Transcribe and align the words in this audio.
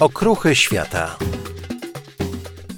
Okruchy 0.00 0.54
świata. 0.54 1.18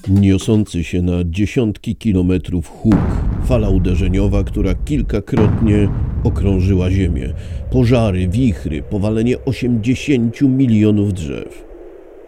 Niosący 0.08 0.84
się 0.84 1.03
na 1.03 1.13
dziesiątki 1.25 1.96
kilometrów 1.96 2.69
huk, 2.69 2.96
fala 3.44 3.69
uderzeniowa, 3.69 4.44
która 4.44 4.75
kilkakrotnie 4.75 5.89
okrążyła 6.25 6.91
Ziemię. 6.91 7.33
Pożary, 7.71 8.29
wichry, 8.29 8.83
powalenie 8.83 9.45
80 9.45 10.43
milionów 10.43 11.12
drzew. 11.12 11.65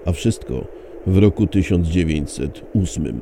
A 0.07 0.13
wszystko 0.13 0.67
w 1.07 1.19
roku 1.19 1.47
1908. 1.47 3.21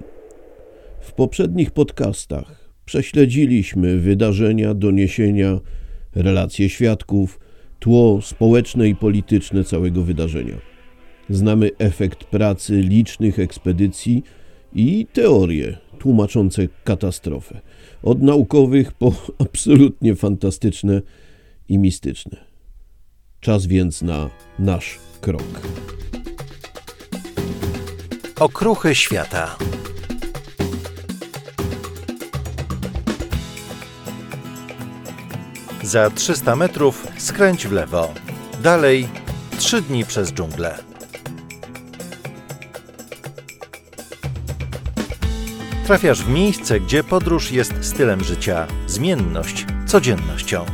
W 1.01 1.13
poprzednich 1.13 1.71
podcastach 1.71 2.71
prześledziliśmy 2.85 3.99
wydarzenia, 3.99 4.75
doniesienia, 4.75 5.59
relacje 6.15 6.69
świadków, 6.69 7.41
tło 7.79 8.23
społeczne 8.23 8.89
i 8.89 8.95
polityczne 8.95 9.65
całego 9.65 10.03
wydarzenia. 10.03 10.76
Znamy 11.31 11.71
efekt 11.79 12.25
pracy 12.25 12.81
licznych 12.81 13.39
ekspedycji 13.39 14.23
i 14.75 15.07
teorie 15.13 15.79
tłumaczące 15.99 16.69
katastrofę. 16.85 17.61
Od 18.03 18.23
naukowych 18.23 18.93
po 18.93 19.13
absolutnie 19.45 20.17
fantastyczne 20.17 21.03
i 21.69 21.79
mistyczne. 21.79 22.37
Czas 23.41 23.67
więc 23.67 24.03
na 24.03 24.31
nasz 24.59 24.99
krok. 25.21 25.61
Okruchy 28.41 28.95
świata. 28.95 29.57
Za 35.83 36.11
300 36.11 36.57
metrów 36.57 37.07
skręć 37.19 37.67
w 37.67 37.73
lewo. 37.73 38.15
Dalej 38.63 39.09
3 39.59 39.83
dni 39.83 40.05
przez 40.05 40.33
dżunglę. 40.33 40.86
Trafiasz 45.87 46.23
w 46.23 46.29
miejsce, 46.29 46.81
gdzie 46.81 47.05
podróż 47.05 47.53
jest 47.53 47.73
stylem 47.81 48.25
życia, 48.25 48.67
zmienność 48.87 49.67
codziennością. 49.87 50.65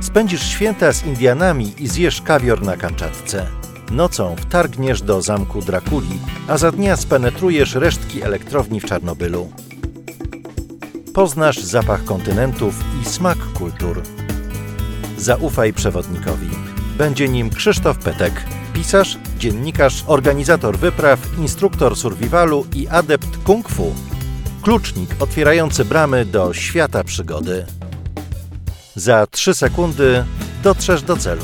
Spędzisz 0.00 0.42
święta 0.42 0.92
z 0.92 1.06
Indianami 1.06 1.74
i 1.78 1.88
zjesz 1.88 2.22
kawior 2.22 2.62
na 2.62 2.76
Kamczatce. 2.76 3.46
Nocą 3.90 4.36
wtargniesz 4.36 5.02
do 5.02 5.22
zamku 5.22 5.62
Drakuli, 5.62 6.20
a 6.48 6.58
za 6.58 6.72
dnia 6.72 6.96
spenetrujesz 6.96 7.74
resztki 7.74 8.22
elektrowni 8.22 8.80
w 8.80 8.84
Czarnobylu. 8.84 9.52
Poznasz 11.14 11.58
zapach 11.58 12.04
kontynentów 12.04 12.84
i 13.02 13.04
smak 13.04 13.38
kultur. 13.38 14.02
Zaufaj 15.18 15.72
przewodnikowi. 15.72 16.50
Będzie 16.98 17.28
nim 17.28 17.50
Krzysztof 17.50 17.98
Petek, 17.98 18.32
pisarz, 18.74 19.18
dziennikarz, 19.38 20.04
organizator 20.06 20.78
wypraw, 20.78 21.38
instruktor 21.38 21.96
survivalu 21.96 22.66
i 22.74 22.88
adept 22.88 23.38
kung 23.44 23.68
fu. 23.68 23.94
Klucznik 24.62 25.22
otwierający 25.22 25.84
bramy 25.84 26.24
do 26.24 26.54
świata 26.54 27.04
przygody. 27.04 27.66
Za 28.94 29.26
3 29.26 29.54
sekundy 29.54 30.24
dotrzesz 30.62 31.02
do 31.02 31.16
celu. 31.16 31.42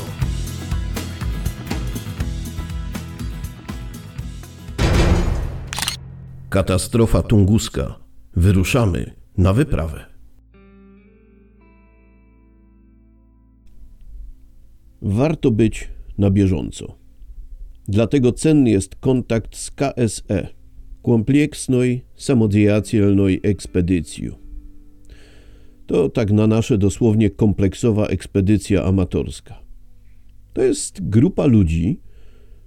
Katastrofa 6.49 7.21
tunguska. 7.21 7.95
Wyruszamy 8.35 9.15
na 9.37 9.53
wyprawę. 9.53 10.05
Warto 15.01 15.51
być 15.51 15.89
na 16.17 16.31
bieżąco. 16.31 16.95
Dlatego 17.87 18.31
cenny 18.31 18.69
jest 18.69 18.95
kontakt 18.95 19.55
z 19.55 19.71
KSE, 19.71 20.47
kompleksnej 21.07 22.01
samodzielnej 22.15 23.39
ekspedycji. 23.43 24.31
To 25.85 26.09
tak 26.09 26.31
na 26.31 26.47
nasze 26.47 26.77
dosłownie 26.77 27.29
kompleksowa 27.29 28.07
ekspedycja 28.07 28.83
amatorska. 28.83 29.59
To 30.53 30.61
jest 30.61 31.09
grupa 31.09 31.45
ludzi 31.45 31.99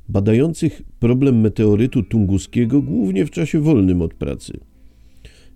badających 0.08 0.82
problem 0.98 1.40
meteorytu 1.40 2.02
tunguskiego 2.02 2.82
głównie 2.82 3.26
w 3.26 3.30
czasie 3.30 3.60
wolnym 3.60 4.02
od 4.02 4.14
pracy. 4.14 4.60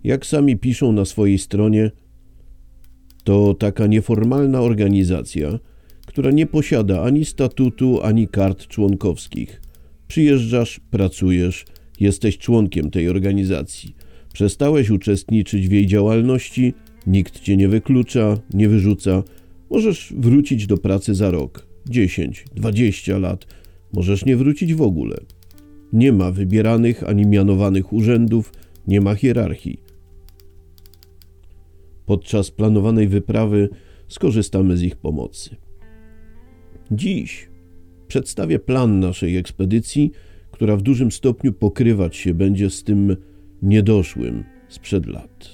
Jak 0.03 0.25
sami 0.25 0.57
piszą 0.57 0.91
na 0.91 1.05
swojej 1.05 1.37
stronie, 1.37 1.91
to 3.23 3.53
taka 3.53 3.87
nieformalna 3.87 4.61
organizacja, 4.61 5.59
która 6.05 6.31
nie 6.31 6.45
posiada 6.45 7.01
ani 7.01 7.25
statutu, 7.25 8.01
ani 8.03 8.27
kart 8.27 8.67
członkowskich. 8.67 9.61
Przyjeżdżasz, 10.07 10.79
pracujesz, 10.91 11.65
jesteś 11.99 12.37
członkiem 12.37 12.91
tej 12.91 13.09
organizacji. 13.09 13.95
Przestałeś 14.33 14.89
uczestniczyć 14.89 15.67
w 15.67 15.71
jej 15.71 15.87
działalności, 15.87 16.73
nikt 17.07 17.39
cię 17.39 17.57
nie 17.57 17.67
wyklucza, 17.67 18.37
nie 18.53 18.69
wyrzuca. 18.69 19.23
Możesz 19.69 20.13
wrócić 20.17 20.67
do 20.67 20.77
pracy 20.77 21.15
za 21.15 21.31
rok, 21.31 21.67
10, 21.89 22.45
20 22.55 23.17
lat, 23.17 23.45
możesz 23.93 24.25
nie 24.25 24.35
wrócić 24.35 24.73
w 24.73 24.81
ogóle. 24.81 25.17
Nie 25.93 26.11
ma 26.11 26.31
wybieranych 26.31 27.09
ani 27.09 27.25
mianowanych 27.25 27.93
urzędów, 27.93 28.53
nie 28.87 29.01
ma 29.01 29.15
hierarchii. 29.15 29.79
Podczas 32.05 32.51
planowanej 32.51 33.07
wyprawy 33.07 33.69
skorzystamy 34.07 34.77
z 34.77 34.83
ich 34.83 34.95
pomocy. 34.95 35.55
Dziś 36.91 37.49
przedstawię 38.07 38.59
plan 38.59 38.99
naszej 38.99 39.37
ekspedycji, 39.37 40.11
która 40.55 40.77
w 40.77 40.81
dużym 40.81 41.11
stopniu 41.11 41.53
pokrywać 41.53 42.15
się 42.15 42.33
będzie 42.33 42.69
z 42.69 42.83
tym 42.83 43.17
niedoszłym 43.61 44.43
sprzed 44.69 45.05
lat. 45.05 45.49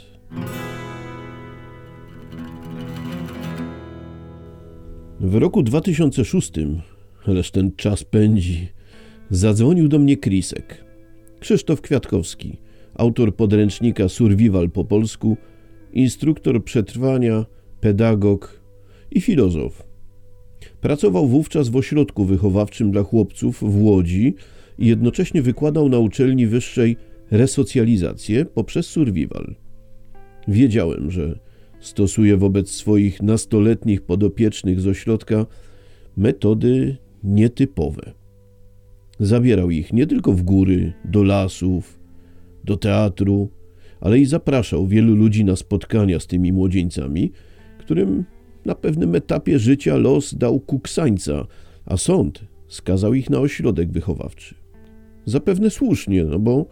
W 5.19 5.35
roku 5.35 5.63
2006, 5.63 6.51
ależ 7.25 7.51
ten 7.51 7.71
czas 7.75 8.03
pędzi, 8.03 8.67
zadzwonił 9.29 9.87
do 9.87 9.99
mnie 9.99 10.17
Krisek. 10.17 10.85
Krzysztof 11.39 11.81
Kwiatkowski, 11.81 12.57
autor 12.93 13.35
podręcznika 13.35 14.09
Survival 14.09 14.69
po 14.69 14.85
polsku, 14.85 15.37
instruktor 15.93 16.63
przetrwania, 16.63 17.45
pedagog 17.79 18.61
i 19.11 19.21
filozof. 19.21 19.83
Pracował 20.81 21.27
wówczas 21.27 21.69
w 21.69 21.75
ośrodku 21.75 22.25
wychowawczym 22.25 22.91
dla 22.91 23.03
chłopców 23.03 23.59
w 23.61 23.83
Łodzi 23.83 24.35
i 24.81 24.87
jednocześnie 24.87 25.41
wykładał 25.41 25.89
na 25.89 25.99
uczelni 25.99 26.47
wyższej 26.47 26.97
resocjalizację 27.31 28.45
poprzez 28.45 28.85
survival. 28.85 29.55
Wiedziałem, 30.47 31.11
że 31.11 31.39
stosuje 31.79 32.37
wobec 32.37 32.71
swoich 32.71 33.21
nastoletnich 33.21 34.01
podopiecznych 34.01 34.81
z 34.81 34.87
ośrodka 34.87 35.45
metody 36.17 36.97
nietypowe. 37.23 38.11
Zabierał 39.19 39.69
ich 39.69 39.93
nie 39.93 40.07
tylko 40.07 40.33
w 40.33 40.41
góry, 40.41 40.93
do 41.05 41.23
lasów, 41.23 41.99
do 42.63 42.77
teatru, 42.77 43.49
ale 43.99 44.19
i 44.19 44.25
zapraszał 44.25 44.87
wielu 44.87 45.15
ludzi 45.15 45.45
na 45.45 45.55
spotkania 45.55 46.19
z 46.19 46.27
tymi 46.27 46.53
młodzieńcami, 46.53 47.31
którym 47.79 48.25
na 48.65 48.75
pewnym 48.75 49.15
etapie 49.15 49.59
życia 49.59 49.97
los 49.97 50.35
dał 50.35 50.59
kuksańca, 50.59 51.47
a 51.85 51.97
sąd 51.97 52.45
skazał 52.67 53.13
ich 53.13 53.29
na 53.29 53.39
ośrodek 53.39 53.91
wychowawczy. 53.91 54.60
Zapewne 55.25 55.69
słusznie, 55.69 56.23
no 56.23 56.39
bo 56.39 56.65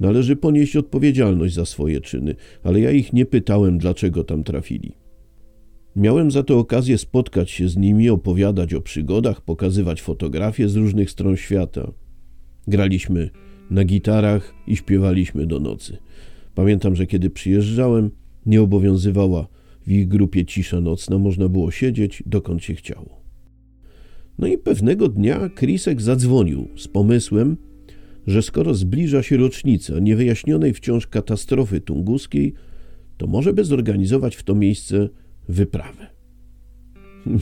należy 0.00 0.36
ponieść 0.36 0.76
odpowiedzialność 0.76 1.54
za 1.54 1.64
swoje 1.64 2.00
czyny, 2.00 2.34
ale 2.62 2.80
ja 2.80 2.90
ich 2.90 3.12
nie 3.12 3.26
pytałem, 3.26 3.78
dlaczego 3.78 4.24
tam 4.24 4.44
trafili. 4.44 4.92
Miałem 5.96 6.30
za 6.30 6.42
to 6.42 6.58
okazję 6.58 6.98
spotkać 6.98 7.50
się 7.50 7.68
z 7.68 7.76
nimi, 7.76 8.10
opowiadać 8.10 8.74
o 8.74 8.80
przygodach, 8.80 9.40
pokazywać 9.40 10.02
fotografie 10.02 10.68
z 10.68 10.76
różnych 10.76 11.10
stron 11.10 11.36
świata. 11.36 11.92
Graliśmy 12.68 13.30
na 13.70 13.84
gitarach 13.84 14.54
i 14.66 14.76
śpiewaliśmy 14.76 15.46
do 15.46 15.60
nocy. 15.60 15.96
Pamiętam, 16.54 16.96
że 16.96 17.06
kiedy 17.06 17.30
przyjeżdżałem, 17.30 18.10
nie 18.46 18.62
obowiązywała 18.62 19.48
w 19.86 19.90
ich 19.90 20.08
grupie 20.08 20.44
cisza 20.44 20.80
nocna, 20.80 21.18
można 21.18 21.48
było 21.48 21.70
siedzieć 21.70 22.22
dokąd 22.26 22.62
się 22.62 22.74
chciało. 22.74 23.24
No 24.38 24.46
i 24.46 24.58
pewnego 24.58 25.08
dnia 25.08 25.48
Krisek 25.48 26.02
zadzwonił 26.02 26.68
z 26.76 26.88
pomysłem, 26.88 27.56
że 28.26 28.42
skoro 28.42 28.74
zbliża 28.74 29.22
się 29.22 29.36
rocznica 29.36 29.98
niewyjaśnionej 29.98 30.74
wciąż 30.74 31.06
katastrofy 31.06 31.80
tunguskiej, 31.80 32.54
to 33.16 33.26
może 33.26 33.52
by 33.52 33.64
zorganizować 33.64 34.36
w 34.36 34.42
to 34.42 34.54
miejsce 34.54 35.08
wyprawę. 35.48 36.06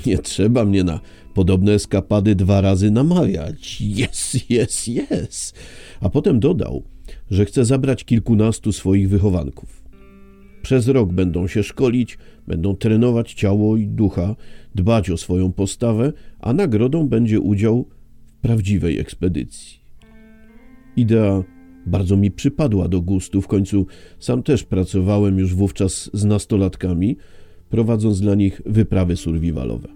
Nie 0.07 0.19
trzeba 0.19 0.65
mnie 0.65 0.85
na 0.85 1.01
podobne 1.35 1.73
eskapady 1.73 2.35
dwa 2.35 2.61
razy 2.61 2.91
namawiać. 2.91 3.81
Jest, 3.81 4.51
jest, 4.51 4.89
jest. 4.89 5.59
A 6.01 6.09
potem 6.09 6.41
dodał, 6.41 6.83
że 7.31 7.45
chce 7.45 7.65
zabrać 7.65 8.05
kilkunastu 8.05 8.73
swoich 8.73 9.09
wychowanków. 9.09 9.83
Przez 10.63 10.89
rok 10.89 11.13
będą 11.13 11.47
się 11.47 11.63
szkolić, 11.63 12.19
będą 12.47 12.77
trenować 12.77 13.35
ciało 13.35 13.77
i 13.77 13.87
ducha, 13.87 14.37
dbać 14.75 15.11
o 15.11 15.17
swoją 15.17 15.53
postawę, 15.53 16.13
a 16.41 16.53
nagrodą 16.53 17.09
będzie 17.09 17.41
udział 17.41 17.89
w 18.27 18.33
prawdziwej 18.41 18.99
ekspedycji. 18.99 19.82
Idea 20.97 21.45
bardzo 21.87 22.17
mi 22.17 22.31
przypadła 22.31 22.89
do 22.89 23.01
gustu. 23.01 23.43
W 23.43 23.49
końcu 23.49 23.87
sam 24.19 24.43
też 24.43 24.65
pracowałem 24.65 25.39
już 25.39 25.55
wówczas 25.55 26.11
z 26.13 26.25
nastolatkami, 26.25 27.17
prowadząc 27.71 28.21
dla 28.21 28.35
nich 28.35 28.63
wyprawy 28.67 29.17
survivalowe. 29.17 29.89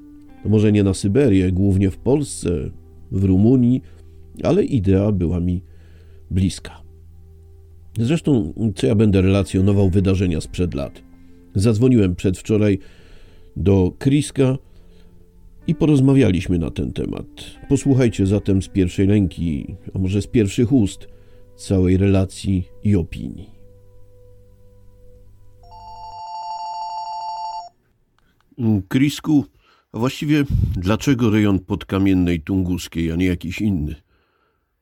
No 0.45 0.51
może 0.51 0.73
nie 0.73 0.83
na 0.83 0.95
Syberię, 0.95 1.53
głównie 1.53 1.91
w 1.91 1.99
Polsce, 1.99 2.71
w 3.13 3.25
Rumunii, 3.25 3.83
ale 4.43 4.65
idea 4.65 5.13
była 5.13 5.41
mi 5.41 5.63
bliska. 6.31 6.83
Zresztą, 7.99 8.53
co 8.75 8.87
ja 8.87 8.95
będę 8.95 9.23
relacjonował 9.23 9.91
wydarzenia 9.91 10.41
sprzed 10.41 10.75
lat. 10.75 11.03
Zadzwoniłem 11.55 12.15
przedwczoraj 12.15 12.79
do 13.57 13.93
Kriska 13.99 14.59
i 15.67 15.75
porozmawialiśmy 15.75 16.59
na 16.59 16.71
ten 16.71 16.93
temat. 16.93 17.27
Posłuchajcie 17.69 18.27
zatem 18.27 18.63
z 18.63 18.69
pierwszej 18.69 19.07
ręki, 19.07 19.77
a 19.95 19.99
może 19.99 20.23
z 20.23 20.27
pierwszych 20.27 20.73
ust, 20.73 21.09
całej 21.57 21.97
relacji 21.97 22.69
i 22.85 22.97
opinii. 22.97 23.51
Krisku, 28.89 29.45
a 29.93 29.99
właściwie 29.99 30.45
dlaczego 30.77 31.31
rejon 31.31 31.59
podkamiennej 31.59 32.41
tunguskiej, 32.41 33.13
a 33.13 33.17
nie 33.17 33.27
jakiś 33.27 33.61
inny? 33.61 33.95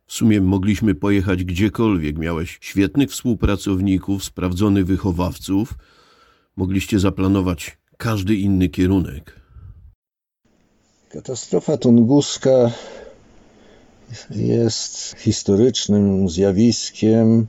W 0.07 0.13
sumie 0.13 0.41
mogliśmy 0.41 0.95
pojechać 0.95 1.45
gdziekolwiek. 1.45 2.19
Miałeś 2.19 2.59
świetnych 2.61 3.11
współpracowników, 3.11 4.25
sprawdzonych 4.25 4.87
wychowawców. 4.87 5.75
Mogliście 6.57 6.99
zaplanować 6.99 7.79
każdy 7.97 8.37
inny 8.37 8.69
kierunek. 8.69 9.44
Katastrofa 11.15 11.77
tunguska 11.77 12.71
jest 14.31 15.15
historycznym 15.19 16.29
zjawiskiem, 16.29 17.47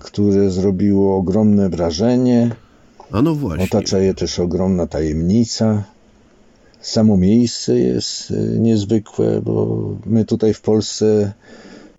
które 0.00 0.50
zrobiło 0.50 1.16
ogromne 1.16 1.68
wrażenie. 1.68 2.50
A 3.12 3.22
no 3.22 3.34
właśnie. 3.34 3.64
Otacza 3.64 3.98
je 3.98 4.14
też 4.14 4.38
ogromna 4.38 4.86
tajemnica. 4.86 5.84
Samo 6.80 7.16
miejsce 7.16 7.78
jest 7.78 8.30
e, 8.30 8.34
niezwykłe, 8.58 9.40
bo 9.42 9.84
my 10.06 10.24
tutaj 10.24 10.54
w 10.54 10.60
Polsce 10.60 11.32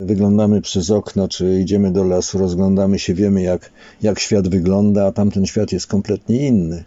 wyglądamy 0.00 0.62
przez 0.62 0.90
okno, 0.90 1.28
czy 1.28 1.60
idziemy 1.60 1.92
do 1.92 2.04
lasu, 2.04 2.38
rozglądamy 2.38 2.98
się, 2.98 3.14
wiemy 3.14 3.42
jak, 3.42 3.70
jak 4.02 4.18
świat 4.18 4.48
wygląda, 4.48 5.06
a 5.06 5.12
tamten 5.12 5.46
świat 5.46 5.72
jest 5.72 5.86
kompletnie 5.86 6.46
inny. 6.46 6.84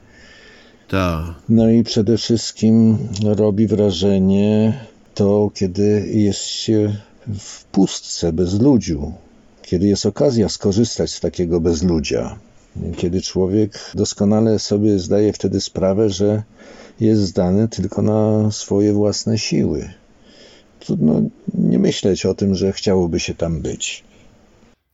Ta. 0.91 1.35
No 1.49 1.69
i 1.69 1.83
przede 1.83 2.17
wszystkim 2.17 2.97
robi 3.23 3.67
wrażenie 3.67 4.79
to, 5.13 5.51
kiedy 5.53 6.07
jest 6.13 6.41
się 6.41 6.95
w 7.39 7.63
pustce, 7.63 8.33
bez 8.33 8.61
ludziu, 8.61 9.13
kiedy 9.61 9.87
jest 9.87 10.05
okazja 10.05 10.49
skorzystać 10.49 11.11
z 11.11 11.19
takiego 11.19 11.59
bezludzia, 11.59 12.39
kiedy 12.97 13.21
człowiek 13.21 13.91
doskonale 13.95 14.59
sobie 14.59 14.99
zdaje 14.99 15.33
wtedy 15.33 15.61
sprawę, 15.61 16.09
że 16.09 16.43
jest 16.99 17.21
zdany 17.21 17.67
tylko 17.67 18.01
na 18.01 18.51
swoje 18.51 18.93
własne 18.93 19.37
siły. 19.37 19.89
Trudno 20.79 21.21
nie 21.53 21.79
myśleć 21.79 22.25
o 22.25 22.33
tym, 22.33 22.55
że 22.55 22.71
chciałoby 22.71 23.19
się 23.19 23.35
tam 23.35 23.61
być. 23.61 24.03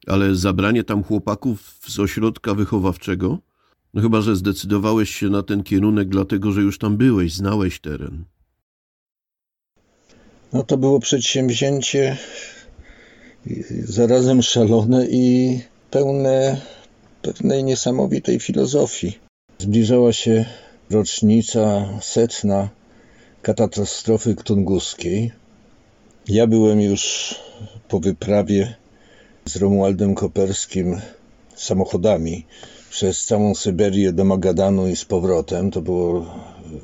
Ale 0.08 0.36
zabranie 0.36 0.84
tam 0.84 1.04
chłopaków 1.04 1.80
z 1.88 2.00
ośrodka 2.00 2.54
wychowawczego? 2.54 3.47
No 3.98 4.04
chyba, 4.04 4.22
że 4.22 4.36
zdecydowałeś 4.36 5.10
się 5.16 5.30
na 5.30 5.44
ten 5.44 5.64
kierunek, 5.64 6.10
dlatego 6.10 6.52
że 6.52 6.62
już 6.62 6.78
tam 6.78 6.98
byłeś, 6.98 7.34
znałeś 7.34 7.80
teren. 7.80 8.26
No 10.54 10.64
to 10.64 10.78
było 10.78 11.00
przedsięwzięcie 11.00 12.18
zarazem 13.84 14.42
szalone 14.42 15.08
i 15.10 15.60
pełne 15.92 16.62
pewnej 17.22 17.64
niesamowitej 17.64 18.40
filozofii. 18.40 19.20
Zbliżała 19.60 20.14
się 20.14 20.46
rocznica 20.90 21.90
setna 22.02 22.70
katastrofy 23.42 24.36
tunguskiej. 24.36 25.32
Ja 26.28 26.48
byłem 26.48 26.82
już 26.82 27.36
po 27.88 28.00
wyprawie 28.00 28.76
z 29.46 29.56
Romualdem 29.56 30.16
Koperskim 30.16 31.02
samochodami 31.56 32.46
przez 32.90 33.26
całą 33.26 33.56
Syberię 33.56 34.14
do 34.14 34.26
Magadanu 34.26 34.88
i 34.88 34.96
z 34.96 35.06
powrotem. 35.06 35.72
To 35.72 35.82
było 35.82 36.36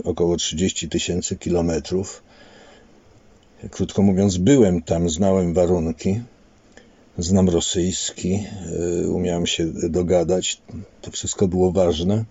około 0.04 0.38
30 0.38 0.90
tysięcy 0.90 1.36
kilometrów. 1.36 2.24
Krótko 3.72 4.02
mówiąc, 4.02 4.38
byłem 4.38 4.82
tam, 4.82 5.10
znałem 5.10 5.54
warunki, 5.54 6.22
znam 7.18 7.50
rosyjski, 7.50 8.40
y, 9.04 9.10
umiałem 9.10 9.48
się 9.48 9.66
dogadać, 9.90 10.62
to 11.02 11.12
wszystko 11.12 11.48
było 11.48 11.72
ważne. 11.72 12.26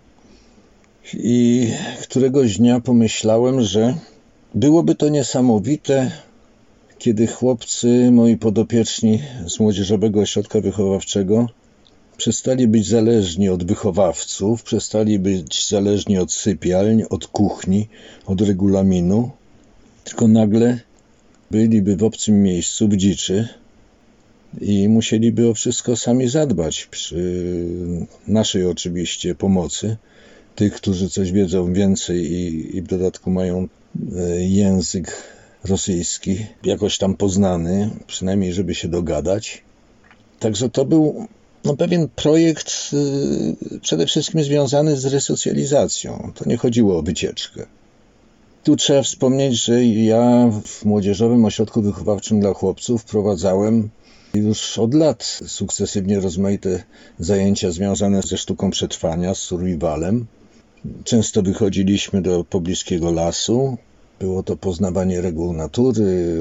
I 1.15 1.69
któregoś 2.03 2.59
dnia 2.59 2.81
pomyślałem, 2.81 3.61
że 3.61 3.95
byłoby 4.55 4.95
to 4.95 5.09
niesamowite, 5.09 6.11
kiedy 6.99 7.27
chłopcy, 7.27 8.11
moi 8.11 8.37
podopieczni 8.37 9.23
z 9.47 9.61
Młodzieżowego 9.61 10.21
Ośrodka 10.21 10.61
Wychowawczego, 10.61 11.49
przestali 12.23 12.69
być 12.69 12.89
zależni 12.89 13.49
od 13.49 13.65
wychowawców, 13.65 14.63
przestali 14.63 15.19
być 15.19 15.69
zależni 15.69 16.19
od 16.19 16.33
sypialń, 16.33 17.03
od 17.11 17.27
kuchni, 17.27 17.89
od 18.27 18.41
regulaminu, 18.41 19.31
tylko 20.05 20.29
nagle 20.29 20.81
byliby 21.51 21.97
w 21.97 22.05
obcym 22.05 22.43
miejscu, 22.43 22.89
w 22.89 22.97
dziczy 22.97 23.49
i 24.61 24.89
musieliby 24.89 25.49
o 25.49 25.55
wszystko 25.55 25.97
sami 25.97 26.29
zadbać 26.29 26.87
przy 26.87 27.45
naszej 28.29 28.67
oczywiście 28.67 29.35
pomocy. 29.35 29.97
Tych, 30.55 30.75
którzy 30.75 31.11
coś 31.11 31.33
wiedzą 31.33 31.73
więcej 31.73 32.33
i, 32.33 32.77
i 32.77 32.83
w 32.83 32.87
dodatku 32.87 33.31
mają 33.31 33.69
e, 34.17 34.43
język 34.43 35.23
rosyjski 35.65 36.47
jakoś 36.65 36.99
tam 36.99 37.17
poznany, 37.17 37.91
przynajmniej 38.07 38.53
żeby 38.53 38.75
się 38.75 38.89
dogadać. 38.89 39.63
Także 40.39 40.71
to 40.71 40.85
był 40.85 41.29
no, 41.65 41.77
pewien 41.77 42.09
projekt 42.09 42.91
y, 43.73 43.81
przede 43.81 44.07
wszystkim 44.07 44.43
związany 44.43 44.97
z 44.97 45.05
resocjalizacją. 45.05 46.33
To 46.35 46.49
nie 46.49 46.57
chodziło 46.57 46.99
o 46.99 47.03
wycieczkę. 47.03 47.67
Tu 48.65 48.77
trzeba 48.77 49.03
wspomnieć, 49.03 49.65
że 49.65 49.85
ja 49.85 50.51
w 50.65 50.85
Młodzieżowym 50.85 51.45
Ośrodku 51.45 51.83
Wychowawczym 51.83 52.41
dla 52.41 52.55
Chłopców 52.55 53.05
prowadzałem 53.05 53.91
już 54.35 54.79
od 54.79 54.95
lat 54.95 55.41
sukcesywnie 55.47 56.21
rozmaite 56.21 56.83
zajęcia 57.19 57.71
związane 57.71 58.23
ze 58.23 58.39
sztuką 58.39 58.71
przetrwania, 58.71 59.35
z 59.35 59.39
survivalem. 59.39 60.27
Często 61.05 61.43
wychodziliśmy 61.43 62.23
do 62.23 62.45
pobliskiego 62.45 63.11
lasu. 63.11 63.77
Było 64.21 64.43
to 64.43 64.57
poznawanie 64.57 65.21
reguł 65.21 65.53
natury. 65.53 66.39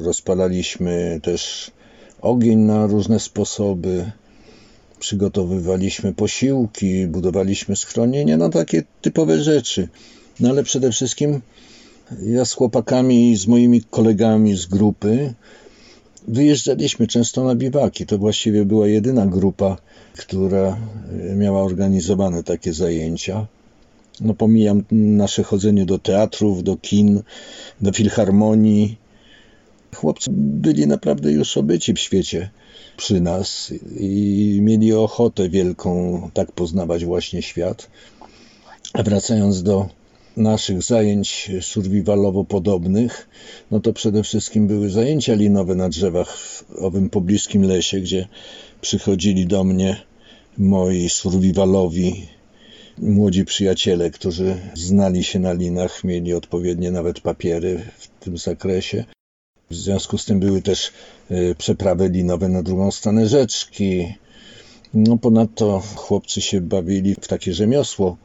Rozpalaliśmy 0.00 1.20
też 1.22 1.70
ogień 2.20 2.58
na 2.58 2.86
różne 2.86 3.20
sposoby. 3.20 4.12
Przygotowywaliśmy 5.02 6.14
posiłki, 6.14 7.06
budowaliśmy 7.06 7.76
schronienie, 7.76 8.36
no 8.36 8.48
takie 8.48 8.82
typowe 9.00 9.42
rzeczy. 9.42 9.88
No 10.40 10.50
ale 10.50 10.62
przede 10.62 10.92
wszystkim 10.92 11.40
ja 12.22 12.44
z 12.44 12.52
chłopakami, 12.52 13.36
z 13.36 13.46
moimi 13.46 13.82
kolegami 13.90 14.56
z 14.56 14.66
grupy 14.66 15.34
wyjeżdżaliśmy 16.28 17.06
często 17.06 17.44
na 17.44 17.54
biwaki. 17.54 18.06
To 18.06 18.18
właściwie 18.18 18.64
była 18.64 18.86
jedyna 18.86 19.26
grupa, 19.26 19.76
która 20.16 20.78
miała 21.36 21.62
organizowane 21.62 22.42
takie 22.42 22.72
zajęcia. 22.72 23.46
No 24.20 24.34
pomijam 24.34 24.84
nasze 24.90 25.42
chodzenie 25.42 25.86
do 25.86 25.98
teatrów, 25.98 26.62
do 26.62 26.76
kin, 26.76 27.22
do 27.80 27.92
filharmonii. 27.92 28.96
Chłopcy 29.96 30.30
byli 30.34 30.86
naprawdę 30.86 31.32
już 31.32 31.56
obyci 31.56 31.94
w 31.94 31.98
świecie 31.98 32.50
przy 32.96 33.20
nas 33.20 33.72
i 33.96 34.58
mieli 34.62 34.92
ochotę 34.92 35.48
wielką 35.48 36.20
tak 36.34 36.52
poznawać 36.52 37.04
właśnie 37.04 37.42
świat. 37.42 37.90
A 38.92 39.02
wracając 39.02 39.62
do 39.62 39.88
naszych 40.36 40.82
zajęć 40.82 41.50
survivalowo 41.60 42.44
podobnych, 42.44 43.28
no 43.70 43.80
to 43.80 43.92
przede 43.92 44.22
wszystkim 44.22 44.66
były 44.66 44.90
zajęcia 44.90 45.34
linowe 45.34 45.74
na 45.74 45.88
drzewach 45.88 46.38
w 46.38 46.64
owym 46.78 47.10
pobliskim 47.10 47.62
lesie, 47.62 48.00
gdzie 48.00 48.28
przychodzili 48.80 49.46
do 49.46 49.64
mnie 49.64 49.96
moi 50.58 51.08
survivalowi 51.08 52.26
młodzi 52.98 53.44
przyjaciele, 53.44 54.10
którzy 54.10 54.56
znali 54.74 55.24
się 55.24 55.38
na 55.38 55.52
linach, 55.52 56.04
mieli 56.04 56.34
odpowiednie 56.34 56.90
nawet 56.90 57.20
papiery 57.20 57.80
w 57.98 58.08
tym 58.24 58.38
zakresie. 58.38 59.04
W 59.72 59.76
związku 59.76 60.18
z 60.18 60.24
tym 60.24 60.40
były 60.40 60.62
też 60.62 60.92
e, 61.30 61.54
przeprawy 61.54 62.08
linowe 62.08 62.48
na 62.48 62.62
drugą 62.62 62.90
stronę 62.90 63.26
rzeczki. 63.26 64.14
No 64.94 65.18
ponadto 65.18 65.82
chłopcy 65.94 66.40
się 66.40 66.60
bawili 66.60 67.14
w 67.14 67.28
takie 67.28 67.54
rzemiosło 67.54 68.16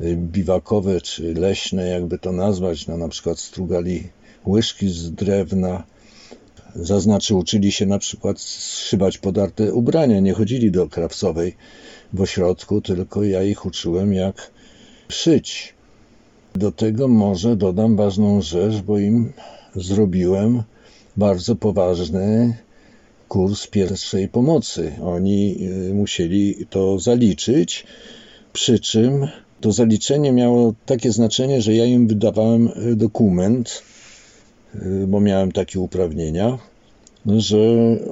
e, 0.00 0.16
biwakowe 0.16 1.00
czy 1.00 1.34
leśne, 1.34 1.88
jakby 1.88 2.18
to 2.18 2.32
nazwać. 2.32 2.86
No 2.86 2.96
na 2.96 3.08
przykład 3.08 3.38
strugali 3.38 4.08
łyżki 4.46 4.88
z 4.88 5.10
drewna, 5.10 5.82
Zaznaczy, 6.74 7.34
uczyli 7.34 7.72
się 7.72 7.86
na 7.86 7.98
przykład 7.98 8.40
szywać 8.42 9.18
podarte 9.18 9.72
ubrania, 9.72 10.20
nie 10.20 10.32
chodzili 10.32 10.70
do 10.70 10.88
krawcowej 10.88 11.56
w 12.12 12.20
ośrodku, 12.20 12.80
tylko 12.80 13.24
ja 13.24 13.42
ich 13.42 13.66
uczyłem 13.66 14.12
jak 14.12 14.50
szyć. 15.08 15.74
Do 16.54 16.72
tego 16.72 17.08
może 17.08 17.56
dodam 17.56 17.96
ważną 17.96 18.42
rzecz, 18.42 18.80
bo 18.82 18.98
im 18.98 19.32
zrobiłem 19.76 20.62
bardzo 21.16 21.56
poważny 21.56 22.54
kurs 23.28 23.66
pierwszej 23.66 24.28
pomocy. 24.28 24.92
Oni 25.02 25.56
y, 25.90 25.94
musieli 25.94 26.66
to 26.70 26.98
zaliczyć, 26.98 27.86
przy 28.52 28.78
czym 28.78 29.28
to 29.60 29.72
zaliczenie 29.72 30.32
miało 30.32 30.74
takie 30.86 31.12
znaczenie, 31.12 31.62
że 31.62 31.74
ja 31.74 31.84
im 31.84 32.06
wydawałem 32.06 32.68
y, 32.68 32.96
dokument, 32.96 33.82
y, 34.74 35.06
bo 35.06 35.20
miałem 35.20 35.52
takie 35.52 35.80
uprawnienia, 35.80 36.58
że 37.26 37.58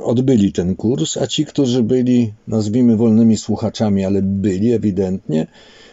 odbyli 0.05 0.52
ten 0.52 0.76
kurs, 0.76 1.17
a 1.17 1.26
ci, 1.26 1.45
którzy 1.45 1.83
byli, 1.83 2.33
nazwijmy 2.49 2.97
wolnymi 2.97 3.37
słuchaczami, 3.37 4.05
ale 4.05 4.23
byli 4.23 4.73
ewidentnie, 4.73 5.47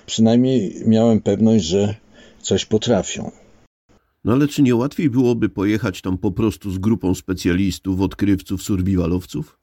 przynajmniej 0.05 0.75
miałem 0.85 1.21
pewność, 1.21 1.65
że 1.65 1.95
coś 2.41 2.65
potrafią. 2.65 3.31
No 4.25 4.33
ale 4.33 4.47
czy 4.47 4.61
nie 4.61 4.75
łatwiej 4.75 5.09
byłoby 5.09 5.49
pojechać 5.49 6.01
tam 6.01 6.17
po 6.17 6.31
prostu 6.31 6.71
z 6.71 6.77
grupą 6.77 7.15
specjalistów, 7.15 8.01
odkrywców, 8.01 8.61
survivalowców? 8.61 9.59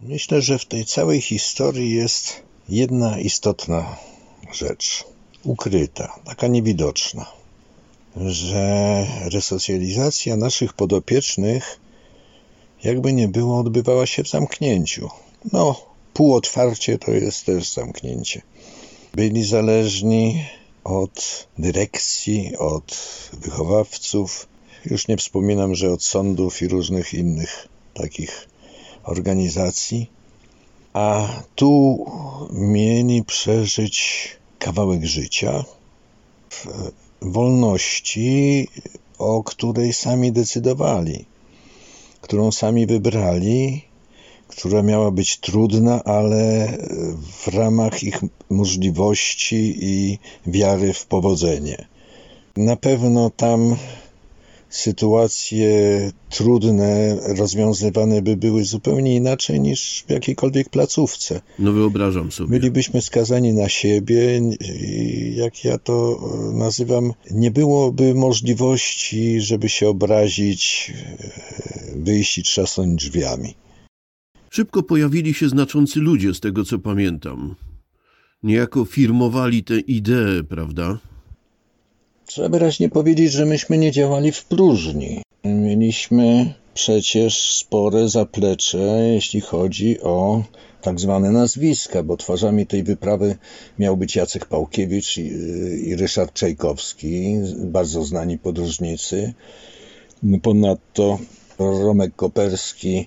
Myślę, 0.00 0.42
że 0.42 0.58
w 0.58 0.66
tej 0.66 0.84
całej 0.84 1.20
historii 1.20 1.90
jest 1.90 2.42
jedna 2.68 3.18
istotna 3.18 3.96
rzecz, 4.52 5.04
ukryta, 5.44 6.20
taka 6.24 6.46
niewidoczna, 6.46 7.26
że 8.16 9.06
resocjalizacja 9.32 10.36
naszych 10.36 10.72
podopiecznych, 10.72 11.80
jakby 12.84 13.12
nie 13.12 13.28
było, 13.28 13.58
odbywała 13.58 14.06
się 14.06 14.24
w 14.24 14.30
zamknięciu. 14.30 15.08
No, 15.52 15.80
półotwarcie 16.12 16.98
to 16.98 17.10
jest 17.10 17.46
też 17.46 17.72
zamknięcie. 17.72 18.42
Byli 19.14 19.44
zależni 19.44 20.44
od 20.84 21.46
dyrekcji, 21.58 22.56
od 22.56 22.98
wychowawców. 23.32 24.48
Już 24.84 25.08
nie 25.08 25.16
wspominam, 25.16 25.74
że 25.74 25.92
od 25.92 26.02
sądów 26.02 26.62
i 26.62 26.68
różnych 26.68 27.14
innych 27.14 27.68
takich 27.94 28.48
organizacji. 29.04 30.10
A 30.92 31.28
tu 31.54 32.04
mieli 32.52 33.24
przeżyć 33.24 34.28
kawałek 34.58 35.04
życia 35.04 35.64
w 36.50 36.66
wolności, 37.22 38.68
o 39.18 39.42
której 39.42 39.92
sami 39.92 40.32
decydowali, 40.32 41.24
którą 42.20 42.52
sami 42.52 42.86
wybrali 42.86 43.84
która 44.48 44.82
miała 44.82 45.10
być 45.10 45.38
trudna, 45.40 46.04
ale 46.04 46.68
w 47.44 47.48
ramach 47.48 48.02
ich 48.02 48.20
możliwości 48.50 49.76
i 49.80 50.18
wiary 50.46 50.92
w 50.92 51.06
powodzenie. 51.06 51.86
Na 52.56 52.76
pewno 52.76 53.30
tam 53.30 53.76
sytuacje 54.74 55.70
trudne 56.30 57.18
rozwiązywane 57.36 58.22
by 58.22 58.36
były 58.36 58.64
zupełnie 58.64 59.16
inaczej 59.16 59.60
niż 59.60 60.04
w 60.06 60.10
jakiejkolwiek 60.10 60.68
placówce. 60.68 61.40
No 61.58 61.72
wyobrażam 61.72 62.32
sobie. 62.32 62.50
Bylibyśmy 62.50 63.02
skazani 63.02 63.52
na 63.52 63.68
siebie 63.68 64.40
i 64.60 65.34
jak 65.36 65.64
ja 65.64 65.78
to 65.78 66.20
nazywam, 66.52 67.12
nie 67.30 67.50
byłoby 67.50 68.14
możliwości, 68.14 69.40
żeby 69.40 69.68
się 69.68 69.88
obrazić, 69.88 70.92
wyjść 71.94 72.38
i 72.38 72.42
trzasnąć 72.42 72.94
drzwiami. 72.94 73.54
Szybko 74.54 74.82
pojawili 74.82 75.34
się 75.34 75.48
znaczący 75.48 76.00
ludzie, 76.00 76.34
z 76.34 76.40
tego 76.40 76.64
co 76.64 76.78
pamiętam. 76.78 77.54
Niejako 78.42 78.84
firmowali 78.84 79.64
tę 79.64 79.80
ideę, 79.80 80.44
prawda? 80.44 80.98
Trzeba 82.26 82.48
wyraźnie 82.48 82.88
powiedzieć, 82.88 83.32
że 83.32 83.46
myśmy 83.46 83.78
nie 83.78 83.92
działali 83.92 84.32
w 84.32 84.44
próżni. 84.44 85.22
Mieliśmy 85.44 86.54
przecież 86.74 87.54
spore 87.54 88.08
zaplecze, 88.08 89.10
jeśli 89.14 89.40
chodzi 89.40 90.00
o 90.00 90.44
tak 90.82 91.00
zwane 91.00 91.30
nazwiska, 91.30 92.02
bo 92.02 92.16
twarzami 92.16 92.66
tej 92.66 92.82
wyprawy 92.82 93.36
miał 93.78 93.96
być 93.96 94.16
Jacek 94.16 94.46
Pałkiewicz 94.46 95.18
i, 95.18 95.26
i 95.88 95.96
Ryszard 95.96 96.32
Czajkowski, 96.32 97.36
bardzo 97.58 98.04
znani 98.04 98.38
podróżnicy. 98.38 99.34
Ponadto 100.42 101.18
Romek 101.58 102.16
Koperski, 102.16 103.06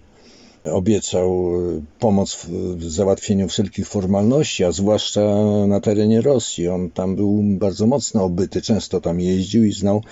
obiecał 0.72 1.52
e, 1.56 1.82
pomoc 2.00 2.48
w 2.76 2.84
załatwieniu 2.84 3.48
wszelkich 3.48 3.88
formalności, 3.88 4.64
a 4.64 4.72
zwłaszcza 4.72 5.22
na 5.68 5.80
terenie 5.80 6.22
Rosji. 6.22 6.68
On 6.68 6.90
tam 6.90 7.16
był 7.16 7.44
bardzo 7.44 7.88
mocno 7.88 8.24
obyty, 8.24 8.62
często 8.62 9.02
tam 9.02 9.20
jeździł 9.20 9.66
i 9.66 9.72
znał 9.72 10.04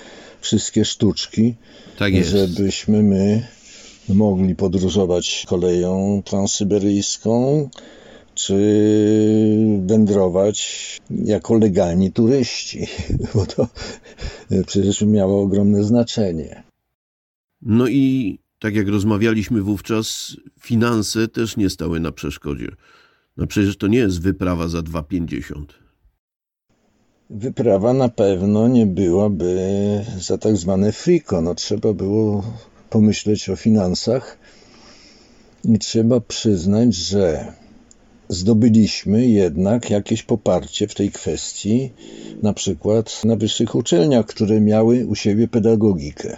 wszystkie 0.41 0.85
sztuczki, 0.85 1.55
tak 1.97 2.13
żebyśmy 2.23 3.03
my 3.03 3.47
mogli 4.09 4.55
podróżować 4.55 5.45
koleją 5.47 6.21
transsyberyjską, 6.25 7.69
czy 8.35 8.57
wędrować 9.85 10.99
jako 11.09 11.53
legalni 11.53 12.11
turyści, 12.11 12.87
bo 13.35 13.45
to 13.45 13.67
przecież 14.67 15.01
miało 15.01 15.41
ogromne 15.41 15.83
znaczenie. 15.83 16.63
No 17.61 17.87
i 17.87 18.39
tak 18.59 18.75
jak 18.75 18.87
rozmawialiśmy 18.87 19.61
wówczas, 19.61 20.37
finanse 20.59 21.27
też 21.27 21.57
nie 21.57 21.69
stały 21.69 21.99
na 21.99 22.11
przeszkodzie. 22.11 22.67
No 23.37 23.47
przecież 23.47 23.77
to 23.77 23.87
nie 23.87 23.97
jest 23.97 24.21
wyprawa 24.21 24.67
za 24.67 24.79
2,50. 24.79 25.65
Wyprawa 27.29 27.93
na 27.93 28.09
pewno 28.09 28.67
nie 28.67 28.85
byłaby 28.85 29.55
za 30.19 30.37
tak 30.37 30.57
zwane 30.57 30.91
friko. 30.91 31.41
No, 31.41 31.55
trzeba 31.55 31.93
było 31.93 32.43
pomyśleć 32.89 33.49
o 33.49 33.55
finansach 33.55 34.37
i 35.63 35.79
trzeba 35.79 36.19
przyznać, 36.19 36.95
że 36.95 37.53
zdobyliśmy 38.29 39.25
jednak 39.25 39.89
jakieś 39.89 40.23
poparcie 40.23 40.87
w 40.87 40.95
tej 40.95 41.11
kwestii, 41.11 41.91
na 42.41 42.53
przykład 42.53 43.25
na 43.25 43.35
wyższych 43.35 43.75
uczelniach, 43.75 44.25
które 44.25 44.61
miały 44.61 45.07
u 45.07 45.15
siebie 45.15 45.47
pedagogikę. 45.47 46.37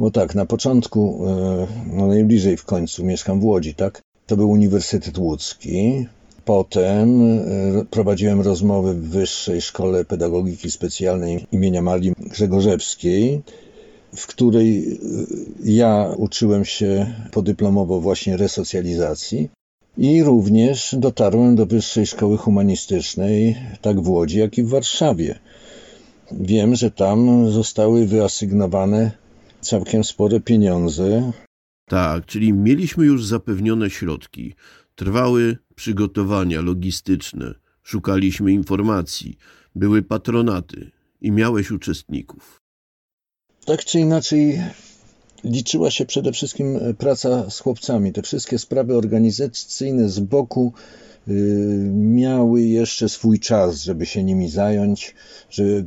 Bo 0.00 0.10
tak, 0.10 0.34
na 0.34 0.46
początku, 0.46 1.26
e, 1.26 1.66
no 1.96 2.06
najbliżej 2.06 2.56
w 2.56 2.64
końcu 2.64 3.04
mieszkam 3.04 3.40
w 3.40 3.44
Łodzi, 3.44 3.74
tak? 3.74 4.02
To 4.26 4.36
był 4.36 4.50
Uniwersytet 4.50 5.18
Łódzki. 5.18 6.06
Potem 6.44 7.22
e, 7.22 7.84
prowadziłem 7.90 8.40
rozmowy 8.40 8.94
w 8.94 9.08
Wyższej 9.08 9.60
Szkole 9.60 10.04
Pedagogiki 10.04 10.70
Specjalnej 10.70 11.46
imienia 11.52 11.82
Marii 11.82 12.12
Grzegorzewskiej, 12.18 13.42
w 14.16 14.26
której 14.26 14.92
e, 14.92 14.96
ja 15.64 16.14
uczyłem 16.16 16.64
się 16.64 17.14
podyplomowo 17.30 18.00
właśnie 18.00 18.36
resocjalizacji. 18.36 19.48
I 19.98 20.22
również 20.22 20.96
dotarłem 20.98 21.56
do 21.56 21.66
Wyższej 21.66 22.06
Szkoły 22.06 22.36
Humanistycznej, 22.36 23.56
tak 23.80 24.00
w 24.00 24.08
Łodzi, 24.08 24.38
jak 24.38 24.58
i 24.58 24.62
w 24.62 24.68
Warszawie. 24.68 25.38
Wiem, 26.32 26.74
że 26.74 26.90
tam 26.90 27.50
zostały 27.50 28.06
wyasygnowane 28.06 29.20
całkiem 29.60 30.04
spore 30.04 30.40
pieniądze. 30.40 31.32
Tak, 31.88 32.26
czyli 32.26 32.52
mieliśmy 32.52 33.04
już 33.06 33.26
zapewnione 33.26 33.90
środki. 33.90 34.54
Trwały 34.94 35.58
przygotowania 35.74 36.60
logistyczne, 36.60 37.54
szukaliśmy 37.82 38.52
informacji, 38.52 39.36
były 39.74 40.02
patronaty 40.02 40.90
i 41.20 41.32
miałeś 41.32 41.70
uczestników. 41.70 42.60
Tak 43.64 43.84
czy 43.84 44.00
inaczej, 44.00 44.60
liczyła 45.44 45.90
się 45.90 46.06
przede 46.06 46.32
wszystkim 46.32 46.78
praca 46.98 47.50
z 47.50 47.60
chłopcami. 47.60 48.12
Te 48.12 48.22
wszystkie 48.22 48.58
sprawy 48.58 48.96
organizacyjne 48.96 50.08
z 50.08 50.20
boku 50.20 50.72
y, 51.28 51.32
miały 51.94 52.62
jeszcze 52.62 53.08
swój 53.08 53.40
czas, 53.40 53.82
żeby 53.82 54.06
się 54.06 54.24
nimi 54.24 54.48
zająć, 54.50 55.14
żeby 55.50 55.84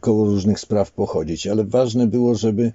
koło 0.00 0.24
różnych 0.24 0.60
spraw 0.60 0.92
pochodzić, 0.92 1.46
ale 1.46 1.64
ważne 1.64 2.06
było, 2.06 2.34
żeby 2.34 2.72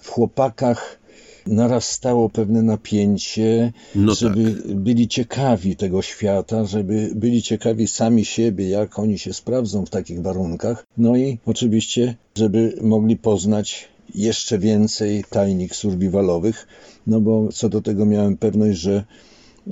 w 0.00 0.08
chłopakach 0.10 0.98
narastało 1.46 2.28
pewne 2.28 2.62
napięcie, 2.62 3.72
no 3.94 4.14
żeby 4.14 4.52
tak. 4.52 4.74
byli 4.74 5.08
ciekawi 5.08 5.76
tego 5.76 6.02
świata, 6.02 6.64
żeby 6.64 7.10
byli 7.14 7.42
ciekawi 7.42 7.88
sami 7.88 8.24
siebie, 8.24 8.68
jak 8.68 8.98
oni 8.98 9.18
się 9.18 9.32
sprawdzą 9.32 9.86
w 9.86 9.90
takich 9.90 10.22
warunkach. 10.22 10.86
No 10.98 11.16
i 11.16 11.38
oczywiście, 11.46 12.14
żeby 12.34 12.78
mogli 12.82 13.16
poznać 13.16 13.88
jeszcze 14.14 14.58
więcej 14.58 15.24
tajnik 15.30 15.74
survivalowych, 15.74 16.66
no 17.06 17.20
bo 17.20 17.48
co 17.52 17.68
do 17.68 17.82
tego 17.82 18.06
miałem 18.06 18.36
pewność, 18.36 18.78
że 18.78 19.04